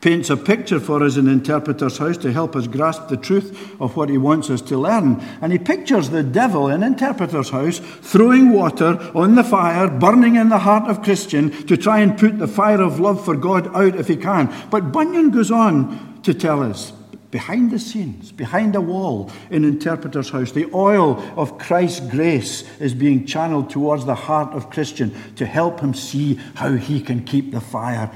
paints 0.00 0.28
a 0.28 0.36
picture 0.36 0.80
for 0.80 1.02
us 1.02 1.16
in 1.16 1.28
Interpreter's 1.28 1.98
house 1.98 2.18
to 2.18 2.32
help 2.32 2.54
us 2.56 2.66
grasp 2.66 3.08
the 3.08 3.16
truth 3.16 3.80
of 3.80 3.96
what 3.96 4.10
he 4.10 4.18
wants 4.18 4.50
us 4.50 4.60
to 4.60 4.76
learn. 4.76 5.22
And 5.40 5.52
he 5.52 5.58
pictures 5.58 6.10
the 6.10 6.22
devil 6.22 6.68
in 6.68 6.82
Interpreter's 6.82 7.50
house 7.50 7.78
throwing 7.78 8.52
water 8.52 8.98
on 9.14 9.36
the 9.36 9.44
fire, 9.44 9.88
burning 9.88 10.36
in 10.36 10.48
the 10.48 10.58
heart 10.58 10.90
of 10.90 11.02
Christian 11.02 11.50
to 11.66 11.76
try 11.76 12.00
and 12.00 12.18
put 12.18 12.38
the 12.38 12.48
fire 12.48 12.82
of 12.82 13.00
love 13.00 13.24
for 13.24 13.36
God 13.36 13.74
out 13.74 13.94
if 13.94 14.08
he 14.08 14.16
can. 14.16 14.52
But 14.68 14.92
Bunyan 14.92 15.30
goes 15.30 15.50
on 15.50 16.20
to 16.22 16.34
tell 16.34 16.62
us 16.62 16.92
behind 17.34 17.72
the 17.72 17.80
scenes, 17.80 18.30
behind 18.30 18.76
a 18.76 18.80
wall 18.80 19.28
in 19.50 19.64
Interpreter's 19.64 20.30
house, 20.30 20.52
the 20.52 20.70
oil 20.72 21.20
of 21.36 21.58
Christ's 21.58 21.98
grace 21.98 22.62
is 22.78 22.94
being 22.94 23.26
channeled 23.26 23.70
towards 23.70 24.04
the 24.04 24.14
heart 24.14 24.54
of 24.54 24.70
Christian 24.70 25.12
to 25.34 25.44
help 25.44 25.80
him 25.80 25.94
see 25.94 26.36
how 26.54 26.74
he 26.74 27.00
can 27.00 27.24
keep 27.24 27.50
the 27.50 27.60
fire 27.60 28.08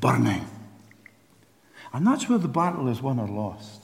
burning. 0.00 0.46
And 1.92 2.06
that's 2.06 2.26
where 2.26 2.38
the 2.38 2.48
battle 2.48 2.88
is 2.88 3.02
won 3.02 3.18
or 3.18 3.28
lost. 3.28 3.82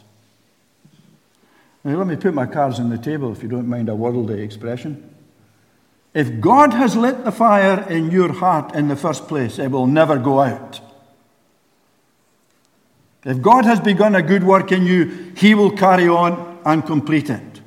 Now, 1.84 1.98
let 1.98 2.06
me 2.06 2.16
put 2.16 2.32
my 2.32 2.46
cards 2.46 2.80
on 2.80 2.88
the 2.88 2.96
table 2.96 3.32
if 3.32 3.42
you 3.42 3.50
don't 3.50 3.68
mind 3.68 3.90
a 3.90 3.94
worldly 3.94 4.40
expression. 4.40 5.14
If 6.14 6.40
God 6.40 6.72
has 6.72 6.96
lit 6.96 7.26
the 7.26 7.32
fire 7.32 7.86
in 7.90 8.10
your 8.10 8.32
heart 8.32 8.74
in 8.74 8.88
the 8.88 8.96
first 8.96 9.28
place, 9.28 9.58
it 9.58 9.70
will 9.70 9.86
never 9.86 10.16
go 10.16 10.40
out. 10.40 10.80
If 13.24 13.42
God 13.42 13.64
has 13.64 13.80
begun 13.80 14.14
a 14.14 14.22
good 14.22 14.44
work 14.44 14.72
in 14.72 14.86
you, 14.86 15.32
He 15.36 15.54
will 15.54 15.70
carry 15.70 16.08
on 16.08 16.58
and 16.64 16.84
complete 16.84 17.30
it. 17.30 17.60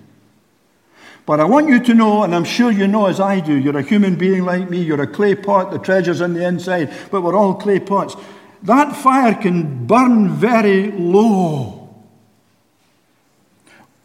But 1.25 1.39
I 1.39 1.45
want 1.45 1.69
you 1.69 1.79
to 1.79 1.93
know, 1.93 2.23
and 2.23 2.35
I'm 2.35 2.43
sure 2.43 2.71
you 2.71 2.87
know 2.87 3.05
as 3.05 3.19
I 3.19 3.39
do, 3.39 3.55
you're 3.55 3.77
a 3.77 3.83
human 3.83 4.15
being 4.15 4.43
like 4.43 4.69
me, 4.69 4.81
you're 4.81 5.01
a 5.01 5.07
clay 5.07 5.35
pot, 5.35 5.71
the 5.71 5.79
treasure's 5.79 6.21
on 6.21 6.33
the 6.33 6.45
inside, 6.45 6.93
but 7.11 7.21
we're 7.21 7.35
all 7.35 7.53
clay 7.53 7.79
pots. 7.79 8.15
That 8.63 8.95
fire 8.95 9.33
can 9.33 9.85
burn 9.85 10.29
very 10.29 10.91
low. 10.91 11.79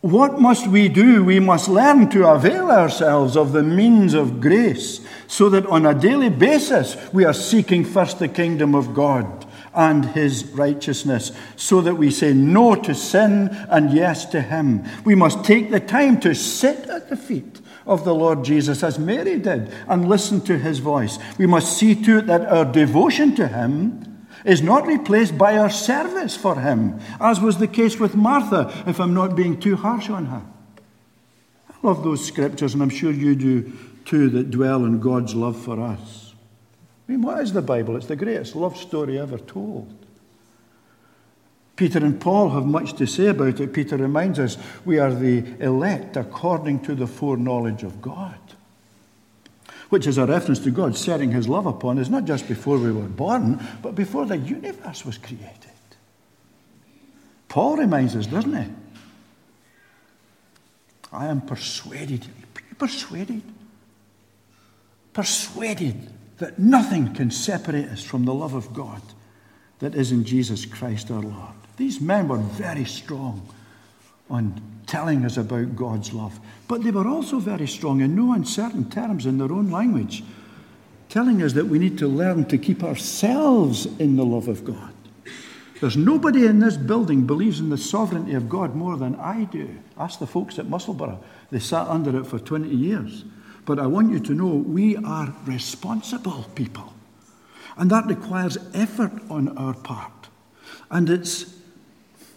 What 0.00 0.40
must 0.40 0.68
we 0.68 0.88
do? 0.88 1.24
We 1.24 1.40
must 1.40 1.68
learn 1.68 2.08
to 2.10 2.28
avail 2.28 2.70
ourselves 2.70 3.36
of 3.36 3.50
the 3.52 3.64
means 3.64 4.14
of 4.14 4.40
grace 4.40 5.00
so 5.26 5.48
that 5.48 5.66
on 5.66 5.86
a 5.86 5.94
daily 5.94 6.28
basis 6.28 6.96
we 7.12 7.24
are 7.24 7.32
seeking 7.32 7.84
first 7.84 8.20
the 8.20 8.28
kingdom 8.28 8.76
of 8.76 8.94
God 8.94 9.44
and 9.74 10.04
his 10.04 10.44
righteousness, 10.46 11.32
so 11.56 11.80
that 11.80 11.96
we 11.96 12.10
say 12.10 12.32
no 12.32 12.74
to 12.74 12.94
sin 12.94 13.48
and 13.68 13.92
yes 13.92 14.26
to 14.26 14.40
him. 14.40 14.84
We 15.04 15.14
must 15.14 15.44
take 15.44 15.70
the 15.70 15.80
time 15.80 16.20
to 16.20 16.34
sit 16.34 16.88
at 16.88 17.08
the 17.08 17.16
feet 17.16 17.60
of 17.86 18.04
the 18.04 18.14
Lord 18.14 18.44
Jesus, 18.44 18.82
as 18.82 18.98
Mary 18.98 19.38
did, 19.38 19.72
and 19.88 20.08
listen 20.08 20.40
to 20.42 20.58
his 20.58 20.78
voice. 20.78 21.18
We 21.38 21.46
must 21.46 21.76
see 21.76 21.94
to 22.04 22.18
it 22.18 22.26
that 22.26 22.46
our 22.46 22.64
devotion 22.64 23.34
to 23.36 23.48
him 23.48 24.26
is 24.44 24.62
not 24.62 24.86
replaced 24.86 25.36
by 25.36 25.56
our 25.56 25.70
service 25.70 26.36
for 26.36 26.60
him, 26.60 27.00
as 27.20 27.40
was 27.40 27.58
the 27.58 27.66
case 27.66 27.98
with 27.98 28.14
Martha, 28.14 28.72
if 28.86 29.00
I'm 29.00 29.14
not 29.14 29.34
being 29.34 29.58
too 29.58 29.76
harsh 29.76 30.10
on 30.10 30.26
her. 30.26 30.42
I 31.70 31.86
love 31.86 32.04
those 32.04 32.24
scriptures, 32.24 32.74
and 32.74 32.82
I'm 32.82 32.90
sure 32.90 33.10
you 33.10 33.34
do 33.34 33.72
too, 34.04 34.30
that 34.30 34.50
dwell 34.50 34.84
on 34.84 35.00
God's 35.00 35.34
love 35.34 35.58
for 35.58 35.80
us. 35.80 36.27
I 37.08 37.12
mean, 37.12 37.22
what 37.22 37.40
is 37.40 37.54
the 37.54 37.62
Bible? 37.62 37.96
It's 37.96 38.06
the 38.06 38.16
greatest 38.16 38.54
love 38.54 38.76
story 38.76 39.18
ever 39.18 39.38
told. 39.38 39.94
Peter 41.74 42.04
and 42.04 42.20
Paul 42.20 42.50
have 42.50 42.66
much 42.66 42.94
to 42.94 43.06
say 43.06 43.28
about 43.28 43.60
it. 43.60 43.72
Peter 43.72 43.96
reminds 43.96 44.38
us 44.38 44.58
we 44.84 44.98
are 44.98 45.14
the 45.14 45.44
elect 45.60 46.16
according 46.16 46.80
to 46.80 46.94
the 46.94 47.06
foreknowledge 47.06 47.82
of 47.82 48.02
God, 48.02 48.38
which 49.88 50.06
is 50.06 50.18
a 50.18 50.26
reference 50.26 50.58
to 50.60 50.70
God 50.70 50.96
setting 50.96 51.30
his 51.30 51.48
love 51.48 51.64
upon 51.64 51.98
us, 51.98 52.10
not 52.10 52.24
just 52.24 52.46
before 52.46 52.78
we 52.78 52.92
were 52.92 53.02
born, 53.08 53.66
but 53.80 53.94
before 53.94 54.26
the 54.26 54.36
universe 54.36 55.06
was 55.06 55.16
created. 55.16 55.70
Paul 57.48 57.78
reminds 57.78 58.16
us, 58.16 58.26
doesn't 58.26 58.54
he? 58.54 58.70
I 61.10 61.26
am 61.28 61.40
persuaded. 61.40 62.26
Persuaded? 62.76 63.42
Persuaded 65.14 66.17
that 66.38 66.58
nothing 66.58 67.14
can 67.14 67.30
separate 67.30 67.88
us 67.88 68.02
from 68.02 68.24
the 68.24 68.34
love 68.34 68.54
of 68.54 68.72
God 68.72 69.02
that 69.80 69.94
is 69.94 70.12
in 70.12 70.24
Jesus 70.24 70.64
Christ 70.64 71.10
our 71.10 71.22
Lord. 71.22 71.54
These 71.76 72.00
men 72.00 72.28
were 72.28 72.38
very 72.38 72.84
strong 72.84 73.48
on 74.30 74.60
telling 74.86 75.24
us 75.24 75.36
about 75.36 75.76
God's 75.76 76.12
love, 76.12 76.38
but 76.66 76.82
they 76.82 76.90
were 76.90 77.06
also 77.06 77.38
very 77.38 77.66
strong 77.66 78.00
in 78.00 78.14
no 78.14 78.32
uncertain 78.32 78.90
terms 78.90 79.26
in 79.26 79.38
their 79.38 79.52
own 79.52 79.70
language, 79.70 80.24
telling 81.08 81.42
us 81.42 81.52
that 81.54 81.66
we 81.66 81.78
need 81.78 81.98
to 81.98 82.08
learn 82.08 82.44
to 82.46 82.58
keep 82.58 82.82
ourselves 82.82 83.86
in 83.98 84.16
the 84.16 84.24
love 84.24 84.48
of 84.48 84.64
God. 84.64 84.92
There's 85.80 85.96
nobody 85.96 86.46
in 86.46 86.58
this 86.58 86.76
building 86.76 87.26
believes 87.26 87.60
in 87.60 87.68
the 87.68 87.78
sovereignty 87.78 88.34
of 88.34 88.48
God 88.48 88.74
more 88.74 88.96
than 88.96 89.14
I 89.16 89.44
do. 89.44 89.78
Ask 89.96 90.18
the 90.18 90.26
folks 90.26 90.58
at 90.58 90.66
Musselburgh. 90.68 91.18
They 91.50 91.60
sat 91.60 91.86
under 91.86 92.18
it 92.18 92.26
for 92.26 92.38
20 92.38 92.68
years. 92.68 93.24
But 93.68 93.78
I 93.78 93.86
want 93.86 94.10
you 94.10 94.18
to 94.20 94.32
know 94.32 94.46
we 94.46 94.96
are 94.96 95.34
responsible 95.44 96.46
people. 96.54 96.94
And 97.76 97.90
that 97.90 98.06
requires 98.06 98.56
effort 98.72 99.12
on 99.28 99.58
our 99.58 99.74
part. 99.74 100.30
And 100.90 101.10
it's 101.10 101.54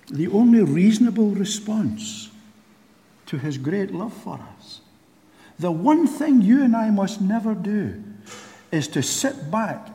the 0.09 0.27
only 0.27 0.61
reasonable 0.61 1.29
response 1.29 2.29
to 3.27 3.37
his 3.37 3.57
great 3.57 3.91
love 3.93 4.11
for 4.11 4.41
us. 4.57 4.81
The 5.57 5.71
one 5.71 6.05
thing 6.05 6.41
you 6.41 6.65
and 6.65 6.75
I 6.75 6.89
must 6.89 7.21
never 7.21 7.53
do 7.53 8.03
is 8.69 8.89
to 8.89 9.01
sit 9.01 9.49
back 9.49 9.87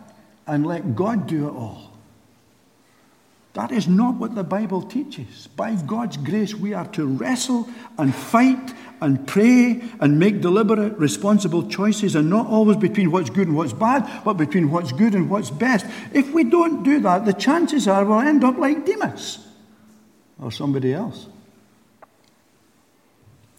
and 0.47 0.67
let 0.67 0.97
God 0.97 1.27
do 1.27 1.49
it 1.49 1.53
all. 1.53 1.86
That 3.57 3.73
is 3.73 3.89
not 3.89 4.17
what 4.17 4.35
the 4.35 4.45
Bible 4.45 4.83
teaches. 4.83 5.47
By 5.57 5.77
God's 5.77 6.19
grace, 6.19 6.55
we 6.55 6.75
are 6.75 6.87
to 6.89 7.07
wrestle 7.07 7.67
and 7.97 8.15
fight 8.15 8.75
and 9.01 9.27
pray 9.27 9.83
and 9.99 10.19
make 10.19 10.43
deliberate, 10.43 10.99
responsible 10.99 11.67
choices, 11.67 12.17
and 12.17 12.29
not 12.29 12.49
always 12.49 12.77
between 12.77 13.11
what's 13.11 13.31
good 13.31 13.49
and 13.49 13.57
what's 13.57 13.73
bad, 13.73 14.25
but 14.27 14.35
between 14.35 14.71
what's 14.71 14.93
good 14.93 15.15
and 15.15 15.31
what's 15.31 15.49
best. 15.49 15.87
If 16.13 16.35
we 16.35 16.45
don't 16.45 16.83
do 16.83 17.01
that, 17.01 17.25
the 17.25 17.33
chances 17.33 17.89
are 17.89 18.05
we'll 18.05 18.21
end 18.21 18.45
up 18.45 18.59
like 18.59 18.85
Demas 18.85 19.39
or 20.39 20.53
somebody 20.53 20.93
else. 20.93 21.27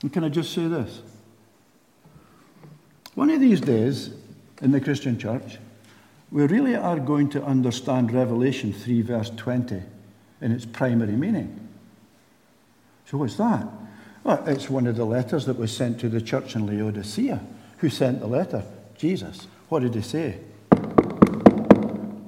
And 0.03 0.13
can 0.13 0.23
I 0.23 0.29
just 0.29 0.53
say 0.53 0.67
this? 0.67 1.01
One 3.15 3.31
of 3.31 3.41
these 3.41 3.61
days 3.61 4.11
in 4.61 4.69
the 4.69 4.79
Christian 4.79 5.17
church, 5.17 5.57
we 6.31 6.45
really 6.45 6.75
are 6.75 6.99
going 6.99 7.29
to 7.29 7.43
understand 7.43 8.11
Revelation 8.11 8.73
3, 8.73 9.01
verse 9.01 9.31
20 9.35 9.81
in 10.41 10.51
its 10.51 10.65
primary 10.65 11.13
meaning. 11.13 11.67
So, 13.05 13.17
what's 13.17 13.35
that? 13.37 13.67
Well, 14.23 14.43
it's 14.45 14.69
one 14.69 14.87
of 14.87 14.97
the 14.97 15.05
letters 15.05 15.45
that 15.45 15.57
was 15.57 15.75
sent 15.75 15.99
to 16.01 16.09
the 16.09 16.19
church 16.19 16.55
in 16.55 16.67
Laodicea. 16.67 17.41
Who 17.77 17.89
sent 17.89 18.19
the 18.19 18.27
letter? 18.27 18.63
Jesus. 18.97 19.47
What 19.69 19.83
did 19.83 19.95
he 19.95 20.01
say? 20.01 20.39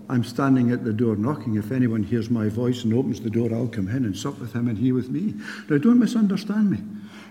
I'm 0.09 0.23
standing 0.23 0.71
at 0.71 0.83
the 0.83 0.93
door 0.93 1.15
knocking. 1.15 1.55
If 1.55 1.71
anyone 1.71 2.03
hears 2.03 2.29
my 2.29 2.49
voice 2.49 2.83
and 2.83 2.93
opens 2.93 3.19
the 3.19 3.29
door, 3.29 3.53
I'll 3.53 3.67
come 3.67 3.89
in 3.89 4.05
and 4.05 4.17
sup 4.17 4.39
with 4.39 4.53
him 4.53 4.67
and 4.67 4.77
he 4.77 4.91
with 4.91 5.09
me. 5.09 5.35
Now, 5.69 5.77
don't 5.77 5.99
misunderstand 5.99 6.71
me. 6.71 6.79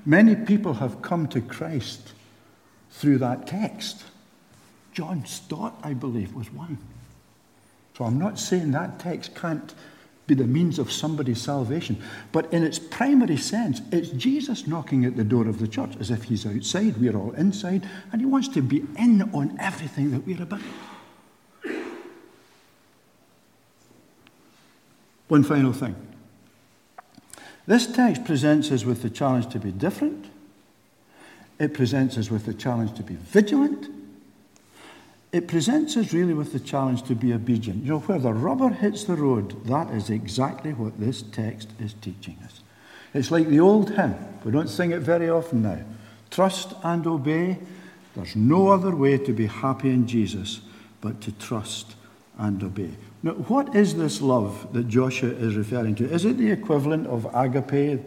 Many 0.05 0.37
people 0.37 0.75
have 0.75 1.03
come 1.03 1.27
to 1.29 1.41
Christ 1.41 2.13
through 2.91 3.19
that 3.19 3.47
text. 3.47 4.05
John 4.99 5.25
Stott, 5.27 5.79
I 5.85 5.95
believe, 5.95 6.35
was 6.35 6.53
one. 6.53 6.77
So 7.97 8.05
I'm 8.05 8.19
not 8.19 8.37
saying 8.37 8.73
that 8.73 8.99
text 8.99 9.33
can't 9.37 9.73
be 10.27 10.35
the 10.35 10.43
means 10.43 10.81
of 10.81 10.91
somebody's 10.91 11.41
salvation. 11.41 12.03
But 12.33 12.53
in 12.53 12.65
its 12.65 12.81
primary 12.81 13.37
sense, 13.37 13.81
it's 13.93 14.09
Jesus 14.09 14.67
knocking 14.67 15.05
at 15.05 15.17
the 15.17 15.23
door 15.23 15.47
of 15.47 15.61
the 15.61 15.69
church 15.69 15.93
as 16.01 16.11
if 16.11 16.25
he's 16.25 16.45
outside, 16.45 16.97
we're 16.97 17.17
all 17.17 17.31
inside, 17.35 17.89
and 18.11 18.21
he 18.21 18.27
wants 18.27 18.49
to 18.49 18.61
be 18.61 18.85
in 18.99 19.23
on 19.33 19.57
everything 19.61 20.11
that 20.11 20.27
we're 20.27 20.43
about. 20.43 20.63
One 25.29 25.45
final 25.45 25.73
thing. 25.73 25.95
This 27.69 27.87
text 27.87 28.25
presents 28.25 28.73
us 28.73 28.85
with 28.85 29.03
the 29.03 29.11
challenge 29.11 29.49
to 29.51 29.61
be 29.61 29.71
different. 29.71 30.27
It 31.61 31.73
presents 31.73 32.19
us 32.19 32.33
with 32.33 32.47
the 32.47 32.55
challenge 32.55 32.95
to 32.95 33.05
be 33.05 33.15
vigilant 33.15 33.95
it 35.33 35.47
presents 35.47 35.97
us 35.97 36.13
really 36.13 36.35
with 36.35 36.53
the 36.53 36.61
challenge 36.61 37.03
to 37.05 37.15
be 37.15 37.33
obedient. 37.33 37.85
You 37.85 37.93
know, 37.93 37.99
where 38.01 38.19
the 38.19 38.33
rubber 38.33 38.71
hits 38.71 39.05
the 39.05 39.15
road, 39.15 39.65
that 39.67 39.91
is 39.91 40.09
exactly 40.11 40.73
what 40.73 40.99
this 40.99 41.23
text 41.23 41.69
is 41.79 41.95
teaching 42.01 42.39
us. 42.45 42.61
It's 43.13 43.31
like 43.31 43.49
the 43.49 43.61
old 43.61 43.91
hymn. 43.91 44.17
We 44.45 44.53
don't 44.53 44.69
sing 44.69 44.93
it 44.93 45.01
very 45.01 45.29
often 45.29 45.63
now. 45.63 45.81
Trust 46.31 46.75
and 46.83 47.07
obey. 47.07 47.59
There's 48.15 48.37
no 48.37 48.69
other 48.69 48.95
way 48.95 49.19
to 49.19 49.33
be 49.33 49.47
happy 49.47 49.91
in 49.91 50.07
Jesus 50.07 50.61
but 51.01 51.21
to 51.23 51.33
trust 51.33 51.95
and 52.39 52.63
obey. 52.63 52.91
Now, 53.23 53.33
what 53.33 53.75
is 53.75 53.97
this 53.97 54.23
love 54.23 54.73
that 54.73 54.89
Joshua 54.89 55.31
is 55.31 55.57
referring 55.57 55.95
to? 55.97 56.11
Is 56.11 56.25
it 56.25 56.39
the 56.39 56.51
equivalent 56.51 57.07
of 57.07 57.27
agape, 57.35 58.01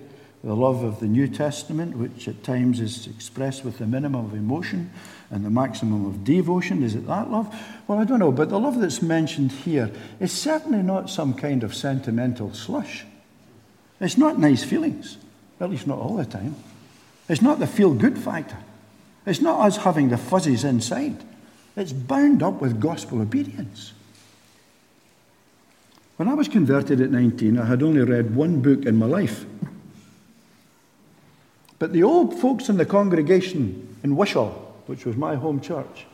the 0.44 0.56
love 0.56 0.84
of 0.84 1.00
the 1.00 1.08
New 1.08 1.28
Testament, 1.28 1.98
which 1.98 2.28
at 2.28 2.44
times 2.44 2.80
is 2.80 3.08
expressed 3.08 3.64
with 3.64 3.78
the 3.78 3.86
minimum 3.86 4.26
of 4.26 4.34
emotion 4.34 4.92
and 5.32 5.44
the 5.46 5.50
maximum 5.50 6.06
of 6.06 6.24
devotion. 6.24 6.84
Is 6.84 6.94
it 6.94 7.08
that 7.08 7.32
love? 7.32 7.54
Well, 7.88 7.98
I 7.98 8.04
don't 8.04 8.20
know, 8.20 8.32
but 8.32 8.50
the 8.50 8.60
love 8.60 8.80
that's 8.80 9.02
mentioned 9.02 9.52
here 9.52 9.90
is 10.20 10.32
certainly 10.32 10.84
not 10.84 11.10
some 11.10 11.34
kind 11.34 11.64
of 11.64 11.74
sentimental 11.74 12.54
slush. 12.54 13.06
It's 14.00 14.18
not 14.18 14.38
nice 14.40 14.64
feelings, 14.64 15.18
at 15.60 15.70
least 15.70 15.88
not 15.88 16.00
all 16.00 16.16
the 16.16 16.26
time. 16.26 16.56
It's 17.30 17.42
not 17.42 17.60
the 17.60 17.68
feel 17.68 17.94
good 17.94 18.18
factor. 18.18 18.58
It's 19.26 19.42
not 19.42 19.66
us 19.66 19.78
having 19.78 20.10
the 20.10 20.18
fuzzies 20.18 20.64
inside. 20.64 21.24
It's 21.76 21.94
bound 21.94 22.44
up 22.44 22.62
with 22.62 22.80
gospel 22.80 23.22
obedience. 23.22 23.94
When 26.18 26.28
I 26.28 26.34
was 26.34 26.48
converted 26.48 27.02
at 27.02 27.10
19, 27.10 27.58
I 27.58 27.66
had 27.66 27.82
only 27.82 28.02
read 28.02 28.36
one 28.36 28.62
book 28.62 28.86
in 28.86 28.96
my 28.98 29.06
life 29.06 29.46
but 31.82 31.94
the 31.94 32.04
old 32.04 32.40
folks 32.40 32.70
in 32.70 32.78
the 32.78 32.86
congregation 32.86 33.98
in 34.04 34.16
Wishaw, 34.16 34.54
which 34.88 35.06
was 35.06 35.16
my 35.16 35.36
home 35.36 35.62
church, 35.62 36.06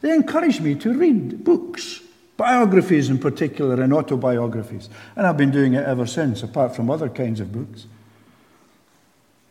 they 0.00 0.14
encouraged 0.14 0.60
me 0.60 0.74
to 0.76 0.92
read 0.92 1.44
books, 1.44 2.00
biographies 2.36 3.08
in 3.08 3.18
particular, 3.18 3.82
and 3.82 3.92
autobiographies. 3.92 4.88
And 5.16 5.26
I've 5.26 5.36
been 5.36 5.50
doing 5.50 5.74
it 5.74 5.84
ever 5.84 6.06
since, 6.06 6.42
apart 6.42 6.76
from 6.76 6.90
other 6.90 7.08
kinds 7.08 7.40
of 7.40 7.52
books. 7.52 7.86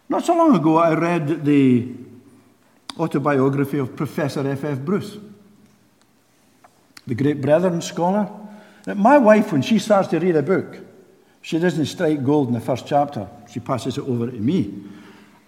Not 0.08 0.26
so 0.26 0.36
long 0.36 0.56
ago, 0.56 0.78
I 0.78 0.94
read 0.94 1.46
the 1.46 1.88
autobiography 3.00 3.80
of 3.80 3.96
Professor 3.96 4.48
F. 4.48 4.64
F. 4.64 4.80
Bruce, 4.80 5.18
the 7.08 7.16
great 7.16 7.42
Brethren 7.42 7.82
scholar. 7.82 8.30
My 8.86 9.18
wife, 9.18 9.52
when 9.52 9.64
she 9.64 9.80
starts 9.80 10.08
to 10.10 10.20
read 10.20 10.36
a 10.36 10.44
book, 10.44 10.78
she 11.42 11.60
doesn't 11.60 11.86
strike 11.88 12.24
gold 12.24 12.48
in 12.48 12.54
the 12.54 12.60
first 12.60 12.88
chapter. 12.88 13.28
She 13.52 13.60
passes 13.60 13.98
it 13.98 14.02
over 14.02 14.28
to 14.28 14.38
me. 14.38 14.74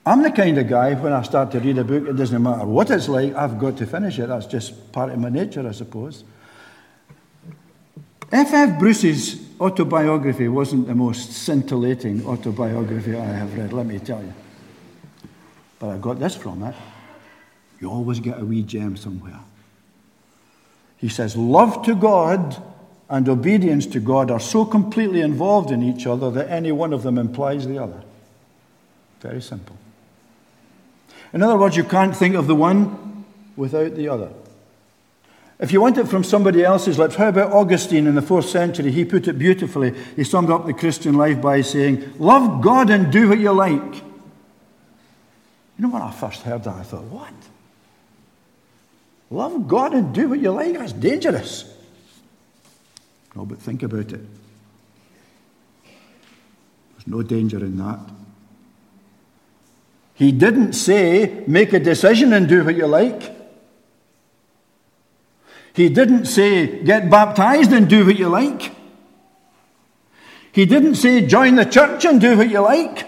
I'm 0.08 0.24
the 0.24 0.32
kind 0.32 0.58
of 0.58 0.70
guy, 0.70 0.94
when 0.94 1.12
I 1.12 1.22
start 1.24 1.52
to 1.52 1.60
read 1.60 1.78
a 1.78 1.84
book, 1.84 2.08
it 2.08 2.16
doesn't 2.16 2.42
matter 2.42 2.66
what 2.66 2.90
it's 2.92 3.10
like, 3.10 3.36
I've 3.36 3.60
got 3.60 3.76
to 3.78 3.86
finish 3.86 4.18
it. 4.20 4.28
That's 4.28 4.46
just 4.46 4.94
part 4.94 5.12
of 5.12 5.20
my 5.20 5.28
nature, 5.28 5.68
I 5.68 5.74
suppose. 5.74 6.24
F. 8.32 8.54
F. 8.54 8.80
Bruce's 8.80 9.38
autobiography 9.60 10.48
wasn't 10.48 10.88
the 10.88 10.96
most 10.96 11.34
scintillating 11.34 12.26
autobiography 12.26 13.18
I 13.18 13.26
have 13.26 13.58
read, 13.58 13.74
let 13.74 13.86
me 13.86 14.00
tell 14.00 14.24
you. 14.24 14.34
But 15.78 15.90
I 15.90 15.98
got 15.98 16.20
this 16.20 16.36
from 16.36 16.64
it. 16.64 16.76
You 17.82 17.92
always 17.92 18.22
get 18.22 18.40
a 18.40 18.46
wee 18.46 18.64
gem 18.64 18.96
somewhere. 18.96 19.40
He 20.96 21.10
says, 21.10 21.36
Love 21.36 21.84
to 21.84 21.94
God 21.96 22.64
and 23.10 23.28
obedience 23.28 23.86
to 23.88 24.00
God 24.00 24.32
are 24.32 24.40
so 24.40 24.64
completely 24.64 25.20
involved 25.20 25.70
in 25.70 25.84
each 25.84 26.08
other 26.08 26.32
that 26.32 26.50
any 26.50 26.72
one 26.72 26.94
of 26.94 27.04
them 27.04 27.18
implies 27.18 27.68
the 27.68 27.78
other. 27.78 28.02
Very 29.20 29.42
simple. 29.42 29.78
In 31.34 31.44
other 31.44 31.58
words, 31.58 31.76
you 31.76 31.84
can't 31.84 32.16
think 32.16 32.36
of 32.36 32.48
the 32.48 32.56
one 32.56 33.26
without 33.56 33.96
the 33.96 34.08
other. 34.08 34.32
If 35.60 35.72
you 35.72 35.82
want 35.82 35.98
it 35.98 36.08
from 36.08 36.24
somebody 36.24 36.64
else's 36.64 37.00
lips, 37.00 37.16
how 37.16 37.30
about 37.30 37.52
Augustine 37.52 38.06
in 38.06 38.14
the 38.14 38.22
fourth 38.22 38.48
century? 38.48 38.92
He 38.92 39.04
put 39.04 39.28
it 39.28 39.40
beautifully. 39.40 39.94
He 40.16 40.24
summed 40.24 40.52
up 40.52 40.68
the 40.68 40.74
Christian 40.74 41.16
life 41.16 41.42
by 41.42 41.62
saying, 41.62 42.14
Love 42.20 42.62
God 42.62 42.92
and 42.92 43.12
do 43.12 43.30
what 43.30 43.40
you 43.40 43.52
like. 43.52 43.96
You 45.78 45.86
know, 45.86 45.90
when 45.90 46.02
I 46.02 46.12
first 46.12 46.44
heard 46.44 46.64
that, 46.64 46.76
I 46.76 46.84
thought, 46.84 47.04
what? 47.04 47.34
Love 49.30 49.68
God 49.68 49.94
and 49.94 50.14
do 50.14 50.30
what 50.30 50.40
you 50.40 50.52
like? 50.52 50.74
That's 50.74 50.94
dangerous. 50.94 51.74
No, 53.36 53.46
but 53.46 53.60
think 53.60 53.84
about 53.84 54.12
it. 54.12 54.22
There's 56.94 57.08
no 57.08 57.22
danger 57.22 57.58
in 57.60 57.78
that. 57.78 58.00
He 60.18 60.32
didn't 60.32 60.74
say, 60.74 61.44
make 61.46 61.74
a 61.74 61.80
decision 61.80 62.34
and 62.34 62.50
do 62.50 62.64
what 62.64 62.76
you 62.76 62.88
like. 62.88 63.36
He 65.76 65.90
didn't 65.90 66.26
say, 66.26 66.82
get 66.84 67.08
baptized 67.08 67.72
and 67.72 67.88
do 67.88 68.04
what 68.04 68.18
you 68.18 68.28
like. 68.28 68.72
He 70.52 70.66
didn't 70.66 70.96
say, 70.96 71.24
join 71.28 71.56
the 71.56 71.66
church 71.66 72.04
and 72.04 72.20
do 72.20 72.36
what 72.36 72.50
you 72.50 72.62
like. 72.62 73.06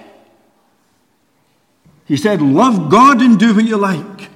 He 2.05 2.15
said, 2.15 2.43
love 2.43 2.91
God 2.91 3.23
and 3.23 3.39
do 3.39 3.55
what 3.55 3.65
you 3.65 3.77
like. 3.77 4.29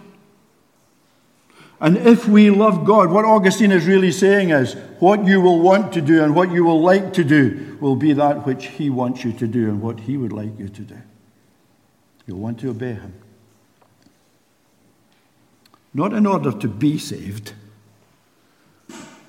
And 1.79 1.95
if 1.95 2.27
we 2.27 2.49
love 2.49 2.85
God, 2.85 3.11
what 3.11 3.23
Augustine 3.23 3.71
is 3.71 3.85
really 3.85 4.11
saying 4.11 4.49
is, 4.49 4.73
what 4.97 5.27
you 5.27 5.41
will 5.41 5.59
want 5.59 5.93
to 5.93 6.01
do 6.01 6.23
and 6.23 6.35
what 6.35 6.51
you 6.51 6.63
will 6.63 6.81
like 6.81 7.13
to 7.13 7.23
do 7.23 7.77
will 7.79 7.95
be 7.95 8.13
that 8.13 8.47
which 8.47 8.65
He 8.65 8.89
wants 8.89 9.23
you 9.23 9.31
to 9.33 9.45
do 9.45 9.69
and 9.69 9.79
what 9.79 9.99
He 9.99 10.17
would 10.17 10.33
like 10.33 10.57
you 10.57 10.69
to 10.69 10.81
do. 10.81 10.97
You'll 12.27 12.39
want 12.39 12.59
to 12.61 12.69
obey 12.69 12.93
him. 12.93 13.13
Not 15.93 16.13
in 16.13 16.25
order 16.25 16.51
to 16.51 16.67
be 16.67 16.97
saved, 16.97 17.53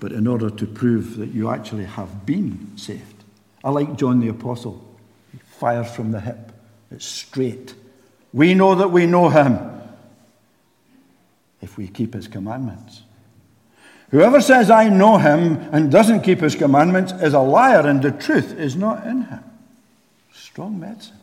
but 0.00 0.12
in 0.12 0.26
order 0.26 0.50
to 0.50 0.66
prove 0.66 1.16
that 1.16 1.32
you 1.32 1.50
actually 1.50 1.84
have 1.84 2.24
been 2.24 2.76
saved. 2.76 3.24
I 3.62 3.70
like 3.70 3.96
John 3.96 4.20
the 4.20 4.28
Apostle. 4.28 4.82
He 5.32 5.38
fires 5.38 5.90
from 5.90 6.12
the 6.12 6.20
hip, 6.20 6.52
it's 6.90 7.04
straight. 7.04 7.74
We 8.32 8.54
know 8.54 8.74
that 8.74 8.88
we 8.88 9.06
know 9.06 9.28
him 9.28 9.58
if 11.60 11.76
we 11.76 11.88
keep 11.88 12.14
his 12.14 12.28
commandments. 12.28 13.02
Whoever 14.10 14.40
says, 14.40 14.70
I 14.70 14.88
know 14.88 15.18
him, 15.18 15.56
and 15.72 15.90
doesn't 15.90 16.22
keep 16.22 16.40
his 16.40 16.54
commandments 16.54 17.12
is 17.12 17.34
a 17.34 17.40
liar, 17.40 17.86
and 17.86 18.02
the 18.02 18.12
truth 18.12 18.52
is 18.58 18.76
not 18.76 19.06
in 19.06 19.22
him. 19.22 19.42
Strong 20.32 20.78
medicine. 20.78 21.16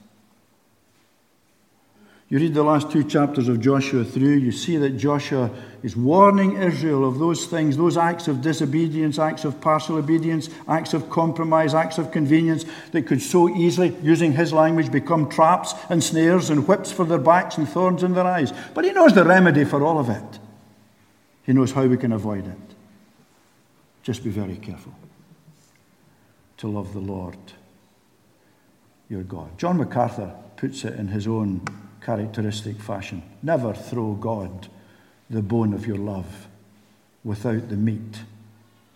You 2.31 2.39
read 2.39 2.53
the 2.53 2.63
last 2.63 2.89
two 2.89 3.03
chapters 3.03 3.49
of 3.49 3.59
Joshua 3.59 4.05
through, 4.05 4.35
you 4.35 4.53
see 4.53 4.77
that 4.77 4.91
Joshua 4.91 5.51
is 5.83 5.97
warning 5.97 6.55
Israel 6.55 7.05
of 7.05 7.19
those 7.19 7.45
things, 7.45 7.75
those 7.75 7.97
acts 7.97 8.29
of 8.29 8.41
disobedience, 8.41 9.19
acts 9.19 9.43
of 9.43 9.59
partial 9.59 9.97
obedience, 9.97 10.49
acts 10.65 10.93
of 10.93 11.09
compromise, 11.09 11.73
acts 11.73 11.97
of 11.97 12.09
convenience 12.09 12.63
that 12.93 13.01
could 13.01 13.21
so 13.21 13.49
easily, 13.49 13.97
using 14.01 14.31
his 14.31 14.53
language, 14.53 14.93
become 14.93 15.27
traps 15.27 15.73
and 15.89 16.01
snares 16.01 16.49
and 16.49 16.69
whips 16.69 16.89
for 16.89 17.03
their 17.03 17.17
backs 17.17 17.57
and 17.57 17.67
thorns 17.67 18.01
in 18.01 18.13
their 18.13 18.25
eyes. 18.25 18.53
But 18.73 18.85
he 18.85 18.93
knows 18.93 19.13
the 19.13 19.25
remedy 19.25 19.65
for 19.65 19.83
all 19.83 19.99
of 19.99 20.09
it. 20.09 20.39
He 21.43 21.51
knows 21.51 21.73
how 21.73 21.85
we 21.85 21.97
can 21.97 22.13
avoid 22.13 22.47
it. 22.47 22.75
Just 24.03 24.23
be 24.23 24.29
very 24.29 24.55
careful 24.55 24.95
to 26.59 26.69
love 26.69 26.93
the 26.93 27.01
Lord 27.01 27.35
your 29.09 29.23
God. 29.23 29.57
John 29.57 29.75
MacArthur 29.75 30.33
puts 30.55 30.85
it 30.85 30.97
in 30.97 31.09
his 31.09 31.27
own 31.27 31.65
characteristic 32.01 32.79
fashion. 32.79 33.23
Never 33.43 33.73
throw 33.73 34.13
God 34.13 34.67
the 35.29 35.41
bone 35.41 35.73
of 35.73 35.87
your 35.87 35.97
love 35.97 36.47
without 37.23 37.69
the 37.69 37.77
meat 37.77 38.21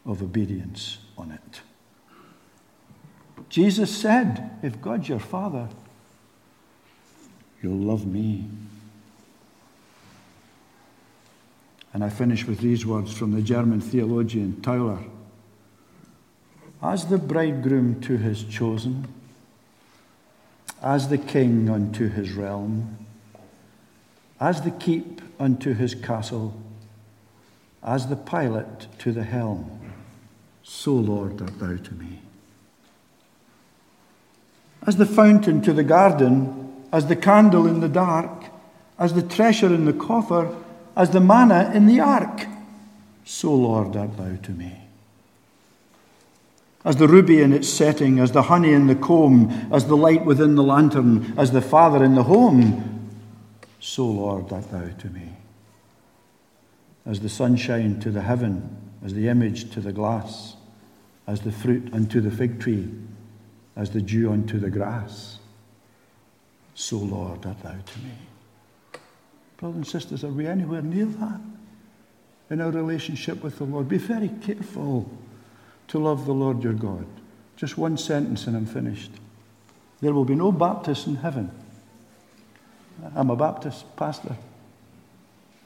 of 0.06 0.22
obedience 0.22 0.98
on 1.18 1.32
it. 1.32 1.62
Jesus 3.50 3.96
said, 3.96 4.52
If 4.62 4.82
God's 4.82 5.10
your 5.10 5.20
Father, 5.20 5.70
you'll 7.62 7.78
love 7.78 8.06
me. 8.06 8.48
And 11.94 12.04
I 12.04 12.10
finish 12.10 12.46
with 12.46 12.60
these 12.60 12.86
words 12.86 13.14
from 13.14 13.32
the 13.32 13.42
German 13.42 13.80
theologian 13.80 14.58
Tauler. 14.62 15.04
as 16.82 17.06
the 17.06 17.18
bridegroom 17.18 18.02
to 18.02 18.18
his 18.18 18.44
chosen, 18.44 19.08
as 20.86 21.08
the 21.10 21.18
king 21.18 21.68
unto 21.68 22.08
his 22.08 22.34
realm, 22.34 22.96
as 24.40 24.62
the 24.62 24.70
keep 24.70 25.20
unto 25.40 25.74
his 25.74 25.96
castle, 25.96 26.54
as 27.82 28.08
the 28.08 28.16
pilot 28.16 28.88
to 29.00 29.12
the 29.12 29.24
helm, 29.24 29.82
so, 30.62 30.94
Lord, 30.94 31.42
art 31.42 31.60
thou 31.60 31.76
to 31.76 31.94
me. 31.96 32.22
As 34.86 34.98
the 34.98 35.08
fountain 35.08 35.62
to 35.64 35.74
the 35.74 35.84
garden, 35.84 36.84
as 36.94 37.08
the 37.08 37.16
candle 37.16 37.66
in 37.66 37.80
the 37.80 37.90
dark, 37.90 38.46
as 39.00 39.14
the 39.14 39.24
treasure 39.24 39.74
in 39.74 39.86
the 39.86 39.94
coffer, 39.94 40.56
as 40.96 41.10
the 41.10 41.20
manna 41.20 41.72
in 41.74 41.88
the 41.88 42.00
ark, 42.00 42.46
so, 43.24 43.54
Lord, 43.54 43.96
art 43.96 44.18
thou 44.18 44.36
to 44.36 44.52
me. 44.52 44.85
As 46.86 46.98
the 46.98 47.08
ruby 47.08 47.42
in 47.42 47.52
its 47.52 47.68
setting, 47.68 48.20
as 48.20 48.32
the 48.32 48.44
honey 48.44 48.72
in 48.72 48.86
the 48.86 48.96
comb, 48.96 49.50
as 49.74 49.88
the 49.88 49.98
light 49.98 50.24
within 50.24 50.54
the 50.54 50.64
lantern, 50.64 51.34
as 51.36 51.52
the 51.52 51.62
Father 51.62 52.04
in 52.04 52.14
the 52.14 52.24
home, 52.24 53.10
so, 53.80 54.06
Lord, 54.06 54.54
art 54.54 54.72
thou 54.72 54.88
to 54.88 55.10
me. 55.10 55.34
As 57.06 57.20
the 57.20 57.30
sunshine 57.30 58.00
to 58.02 58.12
the 58.12 58.22
heaven, 58.22 58.78
as 59.04 59.14
the 59.14 59.28
image 59.28 59.72
to 59.72 59.82
the 59.82 59.92
glass, 59.92 60.56
as 61.28 61.42
the 61.42 61.52
fruit 61.52 61.92
unto 61.92 62.22
the 62.22 62.32
fig 62.32 62.60
tree, 62.60 62.88
as 63.76 63.90
the 63.90 64.02
dew 64.02 64.32
unto 64.32 64.60
the 64.60 64.70
grass, 64.70 65.40
so, 66.76 66.98
Lord, 66.98 67.46
art 67.48 67.64
thou 67.64 67.76
to 67.84 68.00
me. 68.00 68.12
Brothers 69.58 69.76
and 69.76 69.88
sisters, 69.88 70.24
are 70.24 70.32
we 70.32 70.46
anywhere 70.46 70.84
near 70.84 71.06
that 71.06 71.42
in 72.52 72.62
our 72.62 72.72
relationship 72.72 73.44
with 73.44 73.58
the 73.58 73.64
Lord? 73.64 73.90
Be 73.90 73.98
very 73.98 74.30
careful 74.42 75.10
to 75.90 76.00
love 76.00 76.26
the 76.26 76.34
Lord 76.34 76.64
your 76.64 76.74
God. 76.74 77.06
Just 77.56 77.78
one 77.78 77.98
sentence 77.98 78.48
and 78.48 78.56
I'm 78.56 78.66
finished. 78.66 79.12
There 80.02 80.14
will 80.14 80.26
be 80.26 80.36
no 80.36 80.52
Baptists 80.52 81.08
in 81.08 81.16
heaven. 81.16 81.52
I'm 83.16 83.30
a 83.30 83.36
Baptist 83.36 83.96
pastor. 83.96 84.36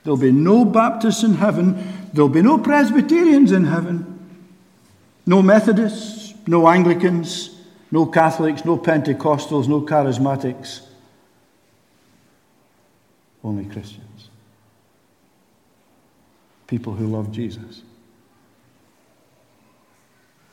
There'll 0.04 0.18
be 0.18 0.32
no 0.32 0.66
Baptists 0.66 1.24
in 1.24 1.36
heaven. 1.36 2.10
There'll 2.14 2.30
be 2.30 2.42
no 2.42 2.58
Presbyterians 2.58 3.52
in 3.52 3.66
heaven. 3.66 4.16
No 5.26 5.42
Methodists, 5.42 6.34
no 6.48 6.68
Anglicans, 6.68 7.56
no 7.92 8.06
Catholics, 8.06 8.66
no 8.66 8.78
Pentecostals, 8.78 9.68
no 9.68 9.82
Charismatics. 9.82 10.82
Only 13.44 13.66
Christians. 13.66 14.30
People 16.68 16.94
who 16.94 17.08
love 17.08 17.32
Jesus. 17.32 17.82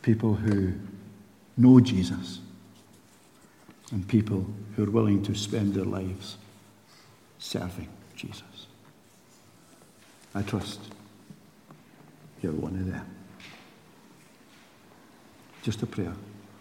People 0.06 0.34
who 0.34 0.72
know 1.56 1.80
Jesus. 1.80 2.38
And 3.90 4.06
people 4.06 4.46
who 4.76 4.84
are 4.84 4.90
willing 4.90 5.20
to 5.24 5.34
spend 5.34 5.74
their 5.74 5.84
lives 5.84 6.36
serving 7.40 7.88
Jesus. 8.14 8.68
I 10.32 10.42
trust 10.42 10.78
you're 12.40 12.52
one 12.52 12.76
of 12.76 12.86
them. 12.86 13.04
Just 15.64 15.82
a 15.82 15.86
prayer. 15.86 16.14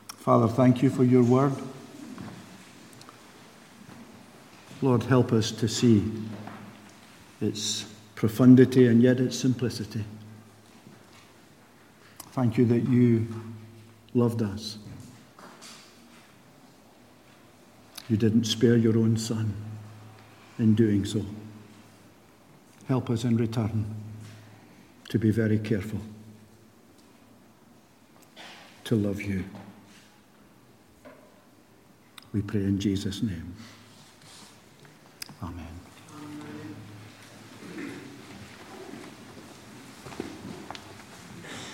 Father, 0.07 0.47
thank 0.47 0.81
you 0.81 0.89
for 0.89 1.03
your 1.03 1.23
word. 1.23 1.53
Lord, 4.81 5.03
help 5.03 5.31
us 5.31 5.51
to 5.51 5.67
see 5.67 6.03
its 7.39 7.85
profundity 8.15 8.87
and 8.87 9.03
yet 9.03 9.19
its 9.19 9.37
simplicity. 9.37 10.03
Thank 12.35 12.57
you 12.57 12.65
that 12.65 12.89
you 12.89 13.27
loved 14.13 14.41
us. 14.41 14.77
You 18.09 18.17
didn't 18.17 18.43
spare 18.43 18.75
your 18.75 18.97
own 18.97 19.15
son 19.15 19.53
in 20.59 20.75
doing 20.75 21.05
so. 21.05 21.25
Help 22.89 23.09
us 23.09 23.23
in 23.23 23.37
return 23.37 23.85
to 25.07 25.17
be 25.17 25.31
very 25.31 25.57
careful 25.57 26.01
to 28.83 28.97
love 28.97 29.21
you. 29.21 29.45
We 32.33 32.41
pray 32.41 32.65
in 32.65 32.81
Jesus' 32.81 33.23
name. 33.23 33.55
Amen. 35.41 35.84